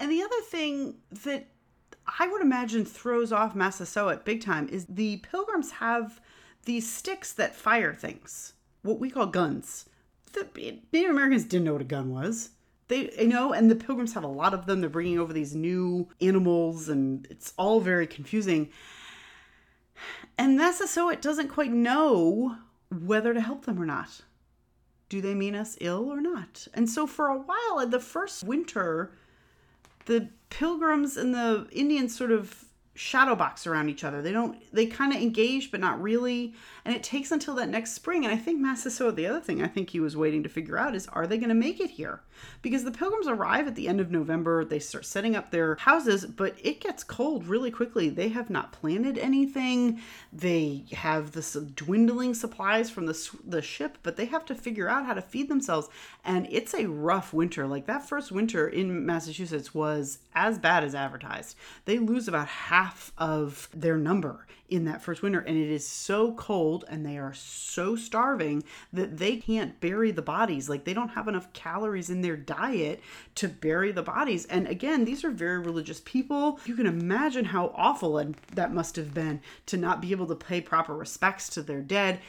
[0.00, 1.46] And the other thing that
[2.18, 6.20] I would imagine throws off Massasoit big time is the pilgrims have
[6.64, 9.86] these sticks that fire things, what we call guns.
[10.32, 10.48] The
[10.92, 12.50] Native Americans didn't know what a gun was.
[12.88, 14.80] They, you know, and the pilgrims have a lot of them.
[14.80, 18.70] They're bringing over these new animals, and it's all very confusing.
[20.38, 22.56] And Massasoit doesn't quite know
[22.90, 24.22] whether to help them or not.
[25.08, 26.66] Do they mean us ill or not?
[26.72, 29.12] And so for a while, in the first winter,
[30.10, 32.64] the pilgrims and the Indians sort of
[33.00, 34.20] shadow box around each other.
[34.20, 36.52] They don't they kind of engage but not really.
[36.84, 38.24] And it takes until that next spring.
[38.24, 40.94] And I think Massasoit, the other thing I think he was waiting to figure out
[40.94, 42.20] is are they going to make it here?
[42.60, 46.26] Because the pilgrims arrive at the end of November, they start setting up their houses,
[46.26, 48.10] but it gets cold really quickly.
[48.10, 50.00] They have not planted anything.
[50.32, 55.06] They have this dwindling supplies from the the ship, but they have to figure out
[55.06, 55.88] how to feed themselves.
[56.22, 57.66] And it's a rough winter.
[57.66, 61.56] Like that first winter in Massachusetts was as bad as advertised.
[61.86, 65.40] They lose about half of their number in that first winter.
[65.40, 70.22] And it is so cold and they are so starving that they can't bury the
[70.22, 70.68] bodies.
[70.68, 73.00] Like they don't have enough calories in their diet
[73.34, 74.46] to bury the bodies.
[74.46, 76.60] And again these are very religious people.
[76.64, 80.36] You can imagine how awful and that must have been to not be able to
[80.36, 82.20] pay proper respects to their dead.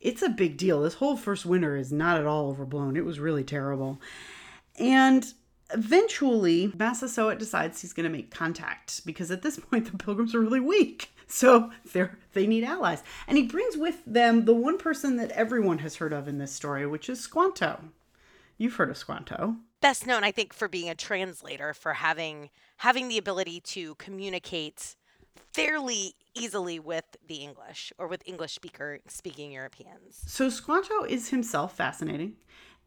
[0.00, 0.82] It's a big deal.
[0.82, 2.96] This whole first winter is not at all overblown.
[2.96, 4.00] It was really terrible.
[4.78, 5.26] And
[5.72, 10.40] eventually massasoit decides he's going to make contact because at this point the pilgrims are
[10.40, 13.02] really weak so they're they need allies.
[13.26, 16.52] And he brings with them the one person that everyone has heard of in this
[16.52, 17.80] story, which is Squanto.
[18.58, 19.56] You've heard of Squanto.
[19.80, 24.96] Best known, I think, for being a translator, for having having the ability to communicate
[25.52, 30.22] fairly easily with the English or with English speaker speaking Europeans.
[30.26, 32.34] So Squanto is himself fascinating.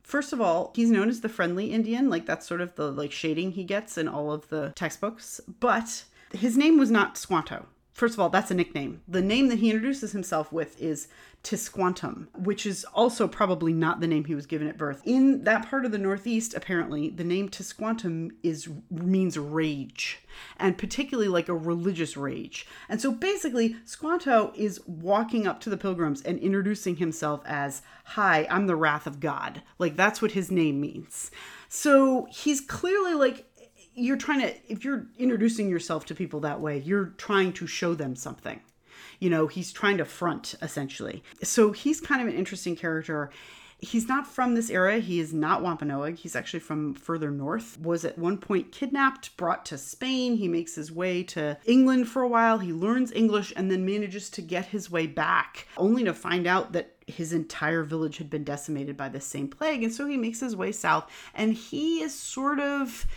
[0.08, 3.12] First of all, he's known as the friendly Indian, like that's sort of the like
[3.12, 7.66] shading he gets in all of the textbooks, but his name was not Squanto
[7.98, 9.02] first of all, that's a nickname.
[9.08, 11.08] The name that he introduces himself with is
[11.44, 15.02] Tisquantum, which is also probably not the name he was given at birth.
[15.04, 20.20] In that part of the Northeast, apparently, the name Tisquantum is means rage,
[20.58, 22.68] and particularly like a religious rage.
[22.88, 28.46] And so basically, Squanto is walking up to the pilgrims and introducing himself as, "Hi,
[28.50, 31.32] I'm the wrath of God." Like that's what his name means.
[31.68, 33.47] So he's clearly like
[33.98, 37.94] you're trying to if you're introducing yourself to people that way you're trying to show
[37.94, 38.62] them something.
[39.20, 41.24] You know he's trying to front essentially.
[41.44, 43.32] So he's kind of an interesting character.
[43.80, 44.98] He's not from this era.
[44.98, 46.16] He is not wampanoag.
[46.16, 47.80] He's actually from further north.
[47.80, 50.36] Was at one point kidnapped brought to spain.
[50.36, 52.60] He makes his way to england for a while.
[52.60, 56.74] He learns english and then manages to get his way back only to find out
[56.74, 59.84] that his entire village had been decimated by the same plague.
[59.84, 61.10] And so he makes his way south.
[61.34, 63.08] And he is sort of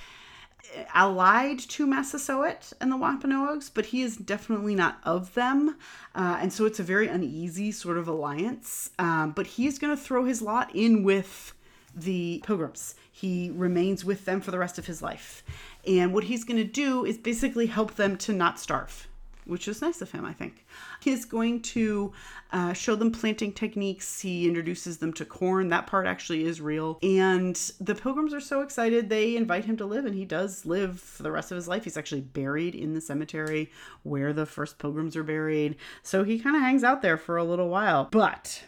[0.95, 5.77] allied to Massasoit and the Wampanoags, but he is definitely not of them.
[6.15, 8.91] Uh, and so it's a very uneasy sort of alliance.
[8.99, 11.55] Um, but he's going to throw his lot in with
[11.95, 12.95] the Pilgrims.
[13.11, 15.43] He remains with them for the rest of his life.
[15.87, 19.09] And what he's going to do is basically help them to not starve
[19.51, 20.65] which is nice of him, I think.
[21.01, 22.13] He's going to
[22.53, 24.21] uh, show them planting techniques.
[24.21, 25.69] He introduces them to corn.
[25.69, 26.99] That part actually is real.
[27.03, 31.01] And the pilgrims are so excited, they invite him to live, and he does live
[31.01, 31.85] for the rest of his life.
[31.85, 33.71] He's actually buried in the cemetery
[34.05, 35.77] where the first pilgrims are buried.
[36.03, 38.09] So he kind of hangs out there for a little while.
[38.11, 38.63] But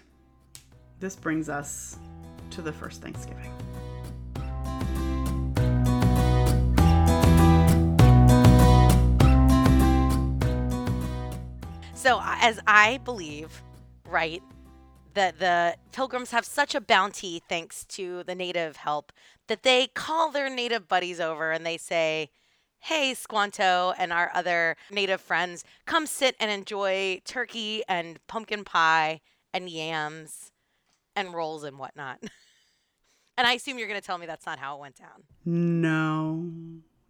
[0.99, 1.97] this brings us
[2.51, 3.53] to the first Thanksgiving.
[12.03, 13.63] So, as I believe,
[14.09, 14.43] right,
[15.15, 19.13] that the pilgrims have such a bounty thanks to the native help
[19.47, 22.31] that they call their native buddies over and they say,
[22.81, 29.21] hey, Squanto and our other native friends, come sit and enjoy turkey and pumpkin pie
[29.55, 30.51] and yams
[31.15, 32.19] and rolls and whatnot.
[33.39, 35.23] and I assume you're going to tell me that's not how it went down.
[35.45, 36.51] No,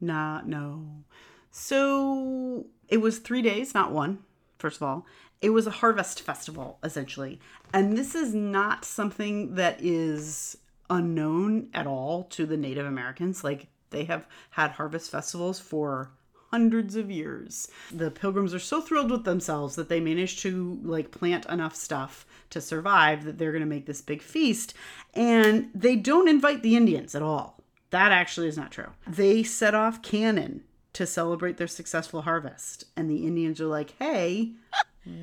[0.03, 1.05] not no.
[1.51, 4.19] So it was three days, not one,
[4.63, 5.07] first of all.
[5.43, 7.41] It was a harvest festival, essentially.
[7.75, 10.57] And this is not something that is
[10.89, 13.43] unknown at all to the Native Americans.
[13.43, 16.13] Like, they have had harvest festivals for
[16.53, 17.69] hundreds of years.
[17.91, 22.27] The pilgrims are so thrilled with themselves that they managed to like plant enough stuff
[22.51, 24.75] to survive that they're going to make this big feast
[25.15, 27.63] and they don't invite the Indians at all.
[27.89, 28.91] That actually is not true.
[29.07, 30.63] They set off cannon
[30.95, 34.53] to celebrate their successful harvest and the Indians are like, "Hey,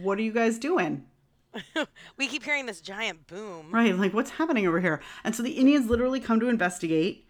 [0.02, 1.06] what are you guys doing?"
[2.18, 3.72] we keep hearing this giant boom.
[3.72, 5.02] Right, like what's happening over here?
[5.24, 7.26] And so the Indians literally come to investigate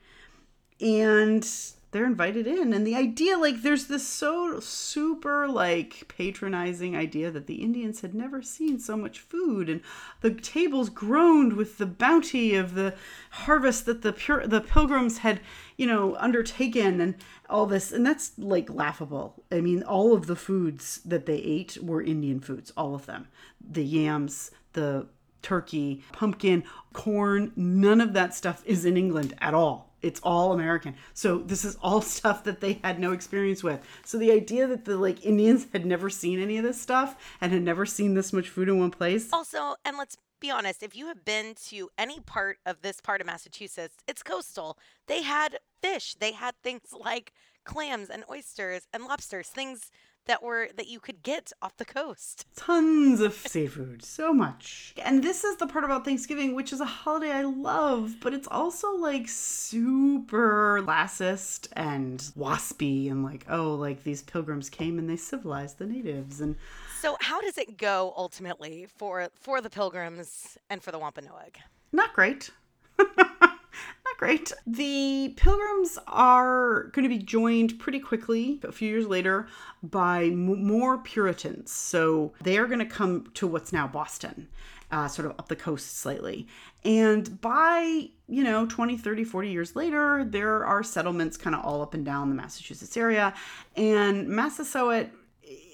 [0.81, 1.47] and
[1.91, 7.47] they're invited in and the idea like there's this so super like patronizing idea that
[7.47, 9.81] the indians had never seen so much food and
[10.21, 12.93] the tables groaned with the bounty of the
[13.31, 15.39] harvest that the pure the pilgrims had
[15.79, 17.15] you know undertaken and
[17.49, 21.77] all this and that's like laughable i mean all of the foods that they ate
[21.81, 23.27] were indian foods all of them
[23.59, 25.07] the yams the
[25.41, 30.95] turkey pumpkin corn none of that stuff is in england at all it's all American.
[31.13, 33.81] So this is all stuff that they had no experience with.
[34.05, 37.51] So the idea that the like Indians had never seen any of this stuff and
[37.51, 39.27] had never seen this much food in one place.
[39.33, 43.21] Also, and let's be honest, if you have been to any part of this part
[43.21, 44.77] of Massachusetts, it's coastal.
[45.07, 46.15] They had fish.
[46.19, 47.33] They had things like
[47.65, 49.91] clams and oysters and lobsters, things
[50.25, 52.45] that were that you could get off the coast.
[52.55, 54.93] Tons of seafood, so much.
[55.03, 58.47] And this is the part about Thanksgiving, which is a holiday I love, but it's
[58.49, 65.15] also like super lassist and waspy and like, oh, like these pilgrims came and they
[65.15, 66.55] civilized the natives and
[66.99, 71.57] So how does it go ultimately for for the pilgrims and for the Wampanoag?
[71.93, 72.49] not great.
[73.17, 74.51] not great.
[74.67, 79.47] The pilgrims are going to be joined pretty quickly, a few years later,
[79.81, 81.71] by m- more Puritans.
[81.71, 84.49] So they are going to come to what's now Boston,
[84.91, 86.47] uh, sort of up the coast slightly.
[86.83, 91.81] And by, you know, 20, 30, 40 years later, there are settlements kind of all
[91.81, 93.33] up and down the Massachusetts area.
[93.77, 95.11] And Massasoit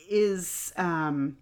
[0.10, 0.74] is.
[0.78, 1.38] Um,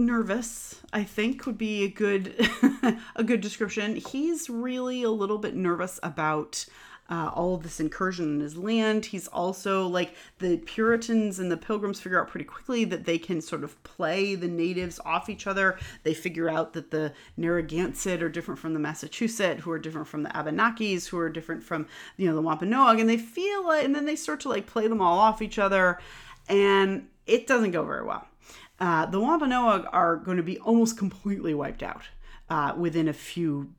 [0.00, 2.32] nervous i think would be a good
[3.16, 3.96] a good description.
[3.96, 6.66] He's really a little bit nervous about
[7.10, 9.06] uh, all of this incursion in his land.
[9.06, 13.40] He's also like the puritans and the pilgrims figure out pretty quickly that they can
[13.40, 15.78] sort of play the natives off each other.
[16.02, 20.22] They figure out that the narragansett are different from the massachusetts who are different from
[20.22, 21.86] the abenakis who are different from
[22.18, 24.86] you know the wampanoag and they feel like and then they start to like play
[24.86, 25.98] them all off each other
[26.48, 28.26] and it doesn't go very well
[28.80, 32.02] uh, the Wampanoag are going to be almost completely wiped out
[32.48, 33.72] uh, within a few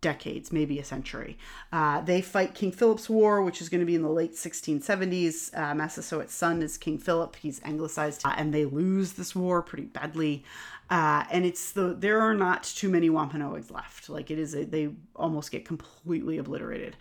[0.00, 1.36] decades, maybe a century.
[1.72, 5.56] Uh, they fight King Philip's War, which is going to be in the late 1670s.
[5.56, 7.34] Uh, Massasoit's son is King Philip.
[7.36, 10.44] He's anglicized, uh, and they lose this war pretty badly.
[10.88, 14.08] Uh, and it's the there are not too many Wampanoags left.
[14.08, 16.94] Like it is, a, they almost get completely obliterated.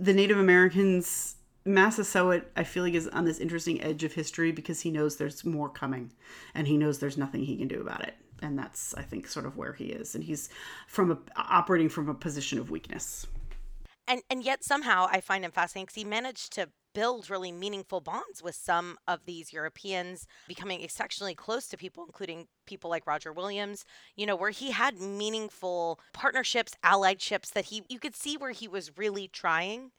[0.00, 1.36] The Native Americans
[1.68, 5.44] Massasoit, I feel like, is on this interesting edge of history because he knows there's
[5.44, 6.12] more coming
[6.54, 8.14] and he knows there's nothing he can do about it.
[8.40, 10.14] And that's, I think, sort of where he is.
[10.14, 10.48] And he's
[10.86, 13.26] from a, operating from a position of weakness.
[14.06, 18.00] And and yet somehow I find him fascinating because he managed to build really meaningful
[18.00, 23.32] bonds with some of these Europeans, becoming exceptionally close to people, including people like Roger
[23.32, 23.84] Williams,
[24.16, 28.66] you know, where he had meaningful partnerships, alliedships that he you could see where he
[28.66, 29.90] was really trying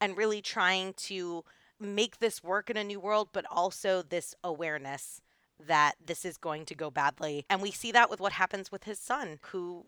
[0.00, 1.44] and really trying to
[1.80, 5.20] make this work in a new world, but also this awareness
[5.64, 7.44] that this is going to go badly.
[7.48, 9.86] And we see that with what happens with his son, who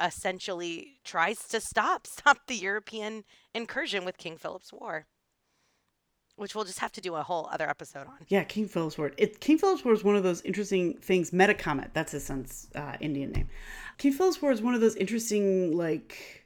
[0.00, 5.06] essentially tries to stop stop the European incursion with King Philip's War.
[6.36, 8.16] Which we'll just have to do a whole other episode on.
[8.26, 9.12] Yeah, King Philip's War.
[9.16, 11.30] It, King Philip's War is one of those interesting things.
[11.30, 13.48] Metacomet, that's his son's uh, Indian name.
[13.98, 16.44] King Philip's War is one of those interesting, like,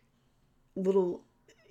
[0.77, 1.23] little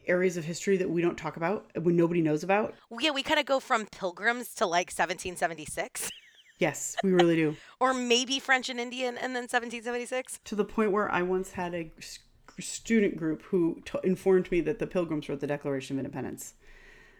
[0.08, 2.74] areas of history that we don't talk about, uh, when nobody knows about.
[3.00, 6.10] Yeah, we kind of go from pilgrims to like 1776.
[6.60, 7.56] Yes, we really do.
[7.80, 10.39] or maybe French and Indian and then 1776.
[10.45, 11.91] To the point where I once had a
[12.60, 16.53] student group who t- informed me that the Pilgrims wrote the Declaration of Independence.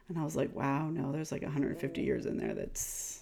[0.10, 3.17] And I was like, wow, no, there's like 150 years in there that's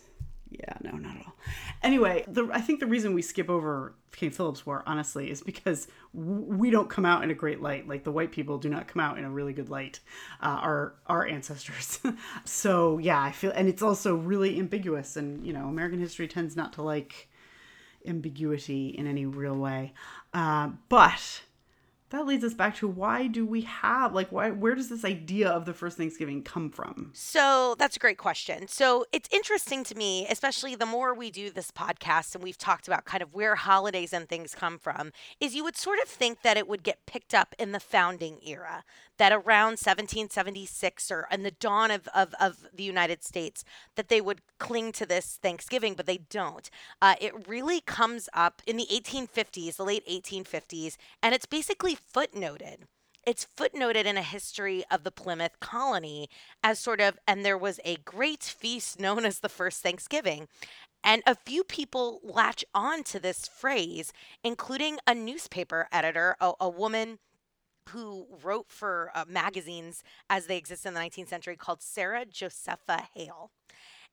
[0.52, 1.36] Yeah, no, not at all.
[1.84, 5.88] Anyway, the, I think the reason we skip over King Philip's War, honestly, is because
[6.14, 7.88] we don't come out in a great light.
[7.88, 10.00] Like the white people do not come out in a really good light.
[10.42, 12.00] Uh, our our ancestors.
[12.46, 15.18] so yeah, I feel, and it's also really ambiguous.
[15.18, 17.28] And you know, American history tends not to like
[18.08, 19.94] ambiguity in any real way.
[20.34, 21.42] Uh, but
[22.10, 25.50] that leads us back to why do we have like why where does this idea
[25.50, 29.96] of the first thanksgiving come from so that's a great question so it's interesting to
[29.96, 33.56] me especially the more we do this podcast and we've talked about kind of where
[33.56, 37.06] holidays and things come from is you would sort of think that it would get
[37.06, 38.84] picked up in the founding era
[39.18, 43.64] that around 1776 or in the dawn of, of, of the United States,
[43.96, 46.70] that they would cling to this Thanksgiving, but they don't.
[47.02, 52.86] Uh, it really comes up in the 1850s, the late 1850s, and it's basically footnoted
[53.26, 56.30] it's footnoted in a history of the Plymouth colony
[56.64, 60.48] as sort of, and there was a great feast known as the first Thanksgiving.
[61.04, 64.12] And a few people latch on to this phrase,
[64.44, 67.20] including a newspaper editor, a, a woman
[67.90, 73.08] who wrote for uh, magazines as they exist in the 19th century called Sarah Josepha
[73.14, 73.52] Hale.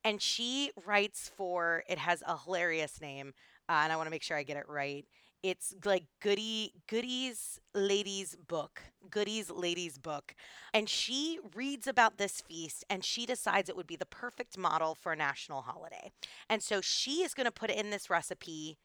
[0.04, 3.32] And she writes for, it has a hilarious name,
[3.68, 5.06] uh, and I want to make sure I get it right.
[5.42, 8.80] It's like Goody Godey's Lady's Book,
[9.10, 10.36] Godey's Lady's Book.
[10.72, 14.94] And she reads about this feast and she decides it would be the perfect model
[14.94, 16.12] for a national holiday.
[16.48, 18.78] And so she is going to put in this recipe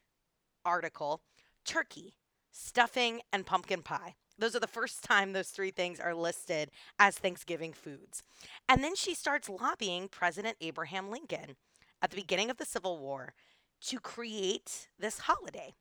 [0.65, 1.21] article
[1.63, 2.15] turkey,
[2.51, 4.15] stuffing, and pumpkin pie.
[4.39, 8.23] Those are the first time those three things are listed as Thanksgiving foods.
[8.69, 11.55] And then she starts lobbying President Abraham Lincoln
[12.01, 13.33] at the beginning of the Civil War
[13.81, 15.73] to create this holiday.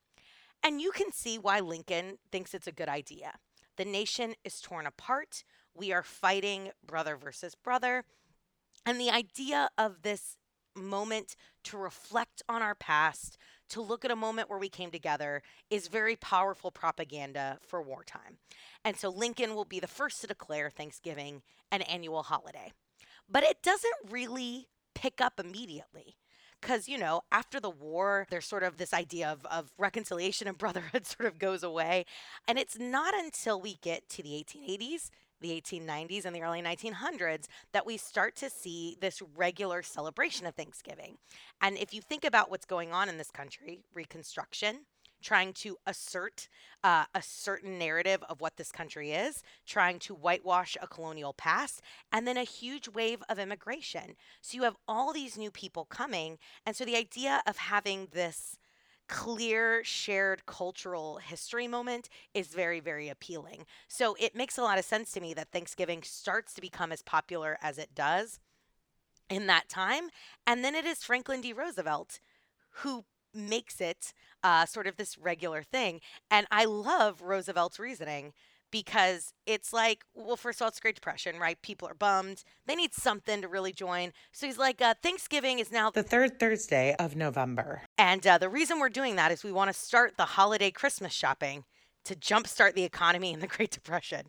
[0.62, 3.34] And you can see why Lincoln thinks it's a good idea.
[3.76, 5.44] The nation is torn apart.
[5.74, 8.04] We are fighting brother versus brother.
[8.84, 10.36] And the idea of this
[10.74, 13.38] moment to reflect on our past,
[13.70, 18.38] to look at a moment where we came together is very powerful propaganda for wartime.
[18.84, 21.42] And so Lincoln will be the first to declare Thanksgiving
[21.72, 22.72] an annual holiday.
[23.28, 26.16] But it doesn't really pick up immediately.
[26.66, 30.58] Because, you know, after the war, there's sort of this idea of, of reconciliation and
[30.64, 32.06] brotherhood sort of goes away.
[32.48, 35.10] And it's not until we get to the 1880s
[35.42, 40.54] the 1890s and the early 1900s that we start to see this regular celebration of
[40.54, 41.18] Thanksgiving.
[41.60, 44.86] And if you think about what's going on in this country, Reconstruction,
[45.26, 46.48] trying to assert
[46.84, 51.82] uh, a certain narrative of what this country is, trying to whitewash a colonial past,
[52.12, 54.14] and then a huge wave of immigration.
[54.40, 56.38] So you have all these new people coming.
[56.64, 58.56] And so the idea of having this
[59.08, 64.84] clear shared cultural history moment is very very appealing so it makes a lot of
[64.84, 68.40] sense to me that thanksgiving starts to become as popular as it does
[69.30, 70.08] in that time
[70.44, 72.18] and then it is franklin d roosevelt
[72.80, 73.04] who
[73.34, 74.12] makes it
[74.42, 76.00] uh, sort of this regular thing
[76.30, 78.32] and i love roosevelt's reasoning
[78.70, 81.60] because it's like, well, first of all, it's Great Depression, right?
[81.62, 82.42] People are bummed.
[82.66, 84.12] They need something to really join.
[84.32, 87.82] So he's like, uh, Thanksgiving is now the third Thursday of November.
[87.96, 91.12] And uh, the reason we're doing that is we want to start the holiday Christmas
[91.12, 91.64] shopping
[92.04, 94.26] to jumpstart the economy in the Great Depression.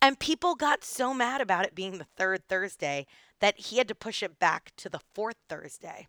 [0.00, 3.06] And people got so mad about it being the third Thursday
[3.40, 6.08] that he had to push it back to the fourth Thursday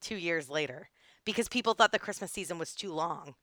[0.00, 0.90] two years later
[1.26, 3.34] because people thought the Christmas season was too long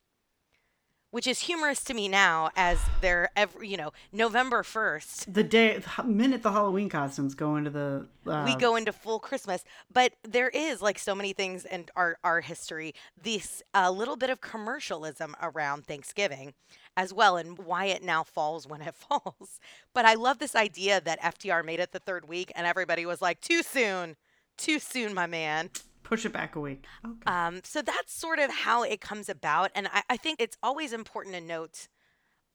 [1.14, 5.78] which is humorous to me now as they're every you know november 1st the day
[5.78, 9.64] the minute the halloween costumes go into the uh, we go into full christmas
[9.94, 14.16] but there is like so many things in our, our history this a uh, little
[14.16, 16.56] bit of commercialism around thanksgiving
[16.98, 19.60] as well and why it now falls when it falls.
[19.94, 23.22] But i love this idea that FDR made it the third week and everybody was
[23.22, 24.16] like too soon
[24.58, 25.70] too soon my man
[26.04, 26.86] push it back a week.
[27.06, 27.16] Okay.
[27.26, 29.72] Um, so that's sort of how it comes about.
[29.76, 31.88] And I, I think it's always important to note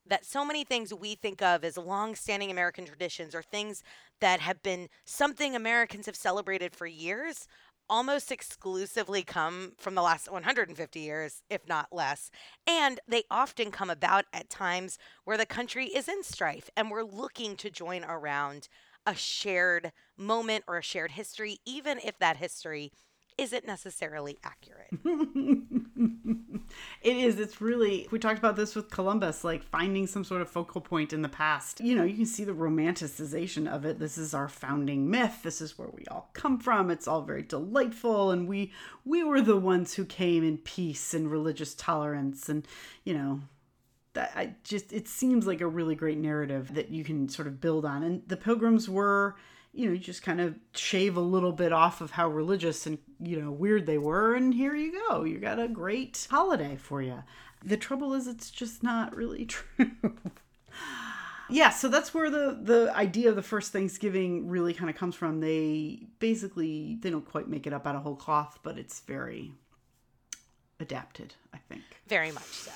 [0.06, 3.82] that so many things we think of as long-standing American traditions or things
[4.20, 7.46] that have been something Americans have celebrated for years
[7.90, 12.30] almost exclusively come from the last 150 years, if not less.
[12.66, 17.02] And they often come about at times where the country is in strife and we're
[17.02, 18.68] looking to join around
[19.06, 22.92] a shared moment or a shared history, even if that history
[23.38, 24.88] isn't necessarily accurate.
[27.02, 27.38] it is.
[27.38, 31.12] It's really, we talked about this with Columbus, like finding some sort of focal point
[31.12, 31.80] in the past.
[31.80, 34.00] You know, you can see the romanticization of it.
[34.00, 35.44] This is our founding myth.
[35.44, 36.90] This is where we all come from.
[36.90, 38.32] It's all very delightful.
[38.32, 38.72] And we,
[39.04, 42.48] we were the ones who came in peace and religious tolerance.
[42.48, 42.66] And,
[43.04, 43.40] you know,
[44.14, 47.60] that I just, it seems like a really great narrative that you can sort of
[47.60, 48.02] build on.
[48.02, 49.36] And the pilgrims were,
[49.78, 53.40] you know, just kind of shave a little bit off of how religious and, you
[53.40, 54.34] know, weird they were.
[54.34, 55.22] And here you go.
[55.22, 57.22] You got a great holiday for you.
[57.64, 59.92] The trouble is, it's just not really true.
[61.48, 65.14] yeah, so that's where the the idea of the first Thanksgiving really kind of comes
[65.14, 65.38] from.
[65.38, 69.52] They basically they don't quite make it up out of whole cloth, but it's very
[70.80, 71.82] adapted, I think.
[72.08, 72.72] Very much so.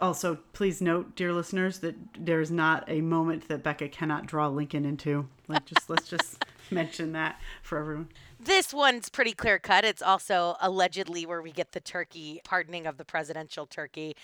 [0.00, 4.48] Also, please note, dear listeners, that there is not a moment that Becca cannot draw
[4.48, 5.28] Lincoln into.
[5.46, 8.08] Like, just let's just mention that for everyone.
[8.40, 9.84] This one's pretty clear cut.
[9.84, 14.16] It's also allegedly where we get the turkey pardoning of the presidential turkey.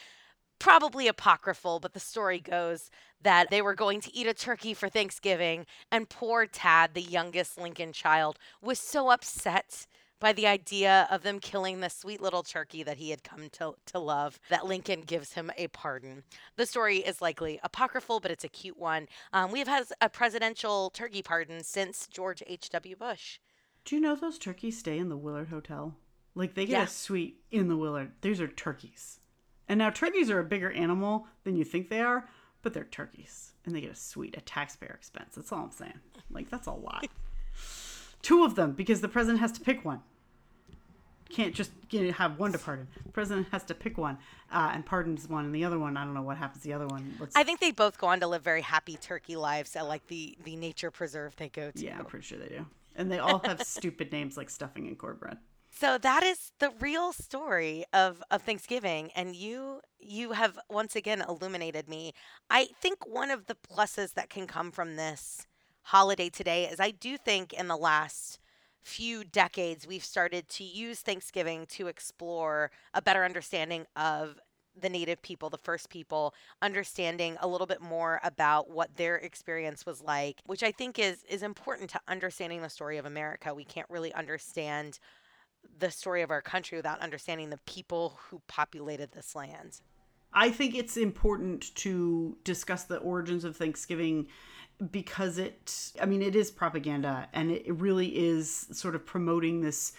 [0.59, 2.91] Probably apocryphal, but the story goes
[3.23, 7.59] that they were going to eat a turkey for Thanksgiving, and poor Tad, the youngest
[7.59, 9.87] Lincoln child, was so upset
[10.21, 13.75] by the idea of them killing the sweet little turkey that he had come to,
[13.87, 16.23] to love that Lincoln gives him a pardon.
[16.57, 19.09] The story is likely apocryphal, but it's a cute one.
[19.33, 22.97] Um, we have had a presidential turkey pardon since George H.W.
[22.97, 23.39] Bush.
[23.85, 25.97] Do you know those turkeys stay in the Willard Hotel?
[26.35, 26.83] Like they get Yeah.
[26.85, 28.13] a suite in the Willard.
[28.21, 29.19] These are turkeys.
[29.69, 32.29] And now turkeys are a bigger animal than you think they are,
[32.63, 33.53] but they're turkeys.
[33.65, 35.35] And they get a suite at taxpayer expense.
[35.35, 35.99] That's all I'm saying.
[36.31, 37.07] Like that's a lot.
[38.23, 40.01] Two of them because the president has to pick one.
[41.31, 41.71] Can't just
[42.17, 42.89] have one to pardon.
[43.05, 44.19] The president has to pick one
[44.53, 46.63] uh, and pardons one, and the other one, I don't know what happens.
[46.63, 49.37] The other one, let's, I think they both go on to live very happy turkey
[49.37, 51.85] lives at like the, the nature preserve they go to.
[51.85, 52.67] yeah, I'm pretty sure they do.
[52.97, 55.39] And they all have stupid names like stuffing and cornbread.
[55.71, 61.23] So that is the real story of, of Thanksgiving and you you have once again
[61.27, 62.13] illuminated me.
[62.49, 65.47] I think one of the pluses that can come from this
[65.83, 68.39] holiday today is I do think in the last
[68.83, 74.39] few decades we've started to use Thanksgiving to explore a better understanding of
[74.81, 79.85] the native people, the first people, understanding a little bit more about what their experience
[79.85, 83.55] was like, which I think is is important to understanding the story of America.
[83.55, 84.99] We can't really understand
[85.79, 89.81] the story of our country without understanding the people who populated this land.
[90.33, 94.29] I think it's important to discuss the origins of Thanksgiving
[94.91, 99.93] because it, I mean, it is propaganda and it really is sort of promoting this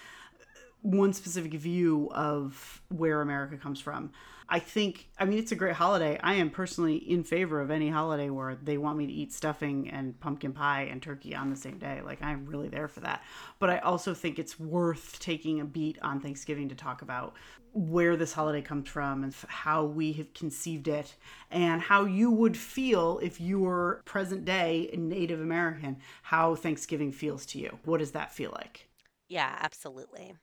[0.81, 4.11] one specific view of where America comes from.
[4.53, 6.19] I think, I mean, it's a great holiday.
[6.21, 9.89] I am personally in favor of any holiday where they want me to eat stuffing
[9.89, 12.01] and pumpkin pie and turkey on the same day.
[12.03, 13.23] Like, I'm really there for that.
[13.59, 17.35] But I also think it's worth taking a beat on Thanksgiving to talk about
[17.71, 21.15] where this holiday comes from and how we have conceived it
[21.49, 27.45] and how you would feel if you were present day Native American, how Thanksgiving feels
[27.45, 27.79] to you.
[27.85, 28.89] What does that feel like?
[29.29, 30.33] Yeah, absolutely.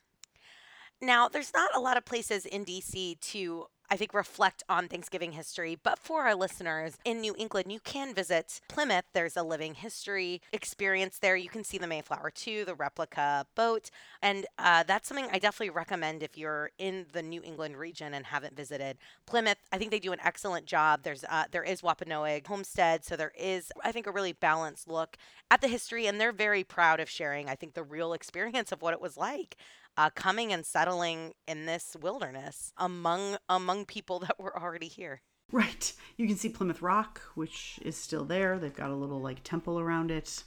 [0.99, 5.31] Now, there's not a lot of places in DC to, I think, reflect on Thanksgiving
[5.31, 9.05] history, but for our listeners in New England, you can visit Plymouth.
[9.13, 11.35] There's a living history experience there.
[11.35, 13.89] You can see the Mayflower too, the replica boat,
[14.21, 18.27] and uh, that's something I definitely recommend if you're in the New England region and
[18.27, 19.57] haven't visited Plymouth.
[19.71, 21.03] I think they do an excellent job.
[21.03, 25.17] There's uh, there is Wampanoag Homestead, so there is, I think, a really balanced look
[25.49, 28.81] at the history, and they're very proud of sharing, I think, the real experience of
[28.81, 29.55] what it was like
[29.99, 35.21] uh, coming and settling in this wilderness among among people that were already here.
[35.51, 35.91] Right.
[36.15, 38.59] You can see Plymouth Rock, which is still there.
[38.59, 40.43] They've got a little like temple around it.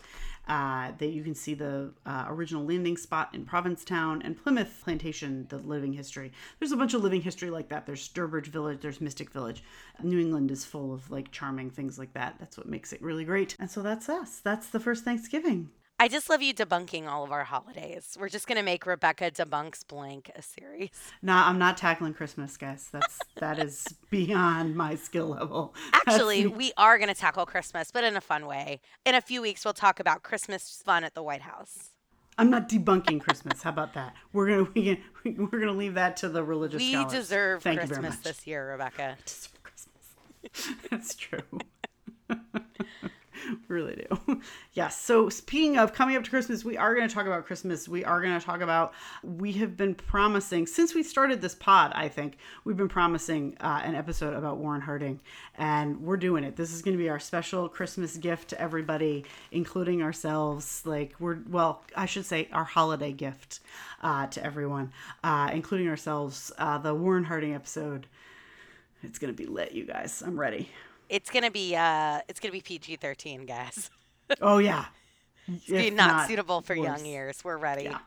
[0.49, 5.47] Uh, that you can see the uh, original landing spot in Provincetown and Plymouth Plantation,
[5.51, 6.33] the living history.
[6.59, 7.87] There's a bunch of living history like that.
[7.87, 9.63] There's Sturbridge Village, there's Mystic Village.
[10.03, 12.37] New England is full of like charming things like that.
[12.41, 13.55] That's what makes it really great.
[13.61, 14.41] And so that's us.
[14.41, 15.71] That's the first Thanksgiving.
[16.03, 18.17] I just love you debunking all of our holidays.
[18.19, 20.91] We're just gonna make Rebecca debunks blank a series.
[21.23, 22.89] Nah, I'm not tackling Christmas, guys.
[22.91, 25.77] That's that is beyond my skill level.
[25.93, 28.81] Actually, we are gonna tackle Christmas, but in a fun way.
[29.07, 31.91] In a few weeks, we'll talk about Christmas fun at the White House.
[32.37, 33.63] I'm not debunking Christmas.
[33.63, 34.15] How about that?
[34.33, 36.81] We're gonna we can, we're gonna leave that to the religious.
[36.81, 37.13] We scholars.
[37.13, 39.19] deserve Thank Christmas this year, Rebecca.
[39.25, 40.79] Deserve Christmas.
[40.91, 41.61] That's true.
[43.69, 44.41] we really do.
[44.75, 44.99] Yes.
[44.99, 47.87] So speaking of coming up to Christmas, we are going to talk about Christmas.
[47.87, 48.95] We are going to talk about.
[49.23, 51.93] We have been promising since we started this pod.
[51.95, 55.21] I think we've been promising uh, an episode about Warren Harding,
[55.57, 56.57] and we're doing it.
[56.57, 60.87] This is going to be our special Christmas gift to everybody, including ourselves.
[60.87, 63.61] Like we're well, I should say our holiday gift
[64.03, 64.91] uh, to everyone,
[65.23, 66.51] uh, including ourselves.
[66.57, 68.07] Uh, the Warren Harding episode.
[69.03, 70.23] It's gonna be lit, you guys.
[70.25, 70.71] I'm ready.
[71.13, 73.91] It's gonna be uh, it's gonna be PG thirteen, guys.
[74.41, 74.87] Oh yeah.
[75.47, 77.45] Be If not, suitable for young ears.
[77.45, 77.83] We're ready.
[77.85, 77.99] Yeah.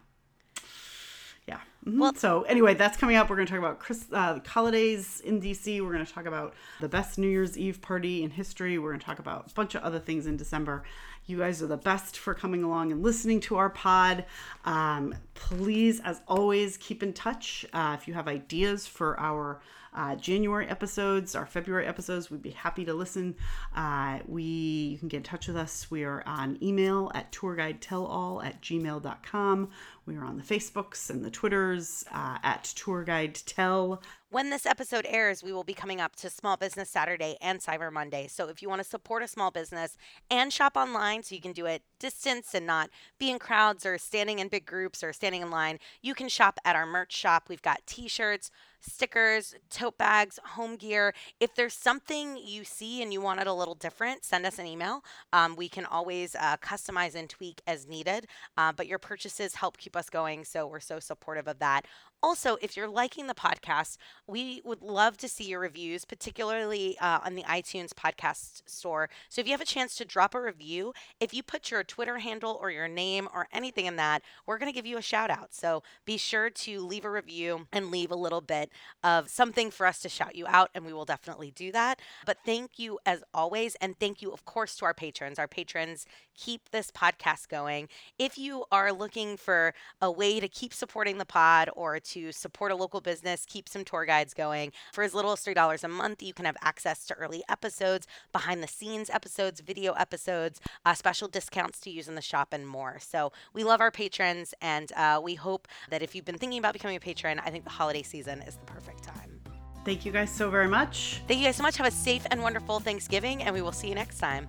[1.47, 1.59] Yeah.
[1.85, 1.99] Mhm.
[1.99, 3.29] Well- so anyway, that's coming up.
[3.29, 5.81] We're going to talk about Chris, uh, holidays in DC.
[5.81, 8.79] We're going to talk about the best New Year's Eve party in history.
[8.79, 10.83] We're going to talk about a bunch of other things in December.
[11.27, 14.25] You guys are the best for coming along and listening to our pod.
[14.63, 17.65] Um, please, as always, keep in touch.
[17.73, 19.61] Uh, if you have ideas for our
[19.95, 23.35] uh, January episodes, our February episodes, we'd be happy to listen.
[23.75, 25.89] Uh, we you can get in touch with us.
[25.89, 29.69] We are on email at tourguidetellall at gmail.com.
[30.05, 34.03] We are on the Facebooks and the Twitters uh, at tourguidetell.
[34.29, 37.91] When this episode airs, we will be coming up to Small Business Saturday and Cyber
[37.91, 38.27] Monday.
[38.27, 39.97] So if you want to support a small business
[40.29, 43.97] and shop online so you can do it distance and not be in crowds or
[43.97, 47.45] standing in big groups or standing in line, you can shop at our merch shop.
[47.47, 48.51] We've got t-shirts,
[48.81, 51.13] stickers, tote bags, home gear.
[51.39, 54.65] If there's something you see and you want it a little different, send us an
[54.65, 55.01] email.
[55.33, 58.27] Um, we can always uh, customize and tweak as needed,
[58.57, 60.43] uh, but your purchases help keep us going.
[60.45, 61.85] So we're so supportive of that.
[62.23, 67.19] Also, if you're liking the podcast, we would love to see your reviews, particularly uh,
[67.23, 69.09] on the iTunes podcast store.
[69.29, 72.17] So if you have a chance to drop a review, if you put your Twitter
[72.19, 75.29] handle or your name or anything in that, we're going to give you a shout
[75.29, 75.53] out.
[75.53, 78.71] So be sure to leave a review and leave a little bit
[79.03, 81.99] of something for us to shout you out, and we will definitely do that.
[82.25, 83.75] But thank you as always.
[83.75, 85.37] And thank you, of course, to our patrons.
[85.37, 86.07] Our patrons
[86.37, 87.87] keep this podcast going.
[88.17, 92.71] If you are looking for a way to keep supporting the pod or to support
[92.71, 96.21] a local business, keep some tour guides going, for as little as $3 a month,
[96.21, 101.27] you can have access to early episodes, behind the scenes episodes, video episodes, uh, special
[101.27, 102.97] discounts to use in the shop, and more.
[102.99, 106.73] So we love our patrons, and uh, we hope that if you've been thinking about
[106.73, 109.39] becoming a patron, I think the holiday season is the perfect time.
[109.85, 111.21] Thank you guys so very much.
[111.27, 111.77] Thank you guys so much.
[111.77, 114.47] Have a safe and wonderful Thanksgiving, and we will see you next time.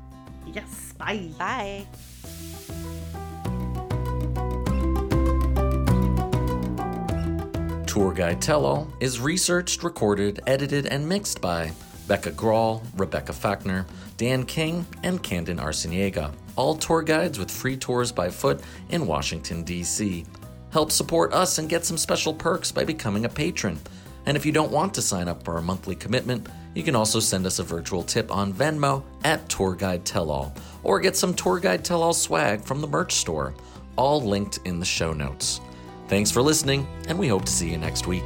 [0.52, 1.28] Yes, bye.
[1.38, 1.86] Bye.
[7.86, 11.72] Tour Guide Tell All is researched, recorded, edited, and mixed by
[12.06, 13.86] Becca Grawl, Rebecca Fachner,
[14.16, 16.32] Dan King, and Candon Arciniega.
[16.56, 20.24] All tour guides with free tours by foot in Washington, D.C.
[20.70, 23.78] Help support us and get some special perks by becoming a patron.
[24.26, 26.46] And if you don't want to sign up for a monthly commitment,
[26.76, 30.54] you can also send us a virtual tip on Venmo at Tour Guide Tell All,
[30.82, 33.54] or get some Tour Guide Tell All swag from the merch store,
[33.96, 35.62] all linked in the show notes.
[36.08, 38.24] Thanks for listening, and we hope to see you next week.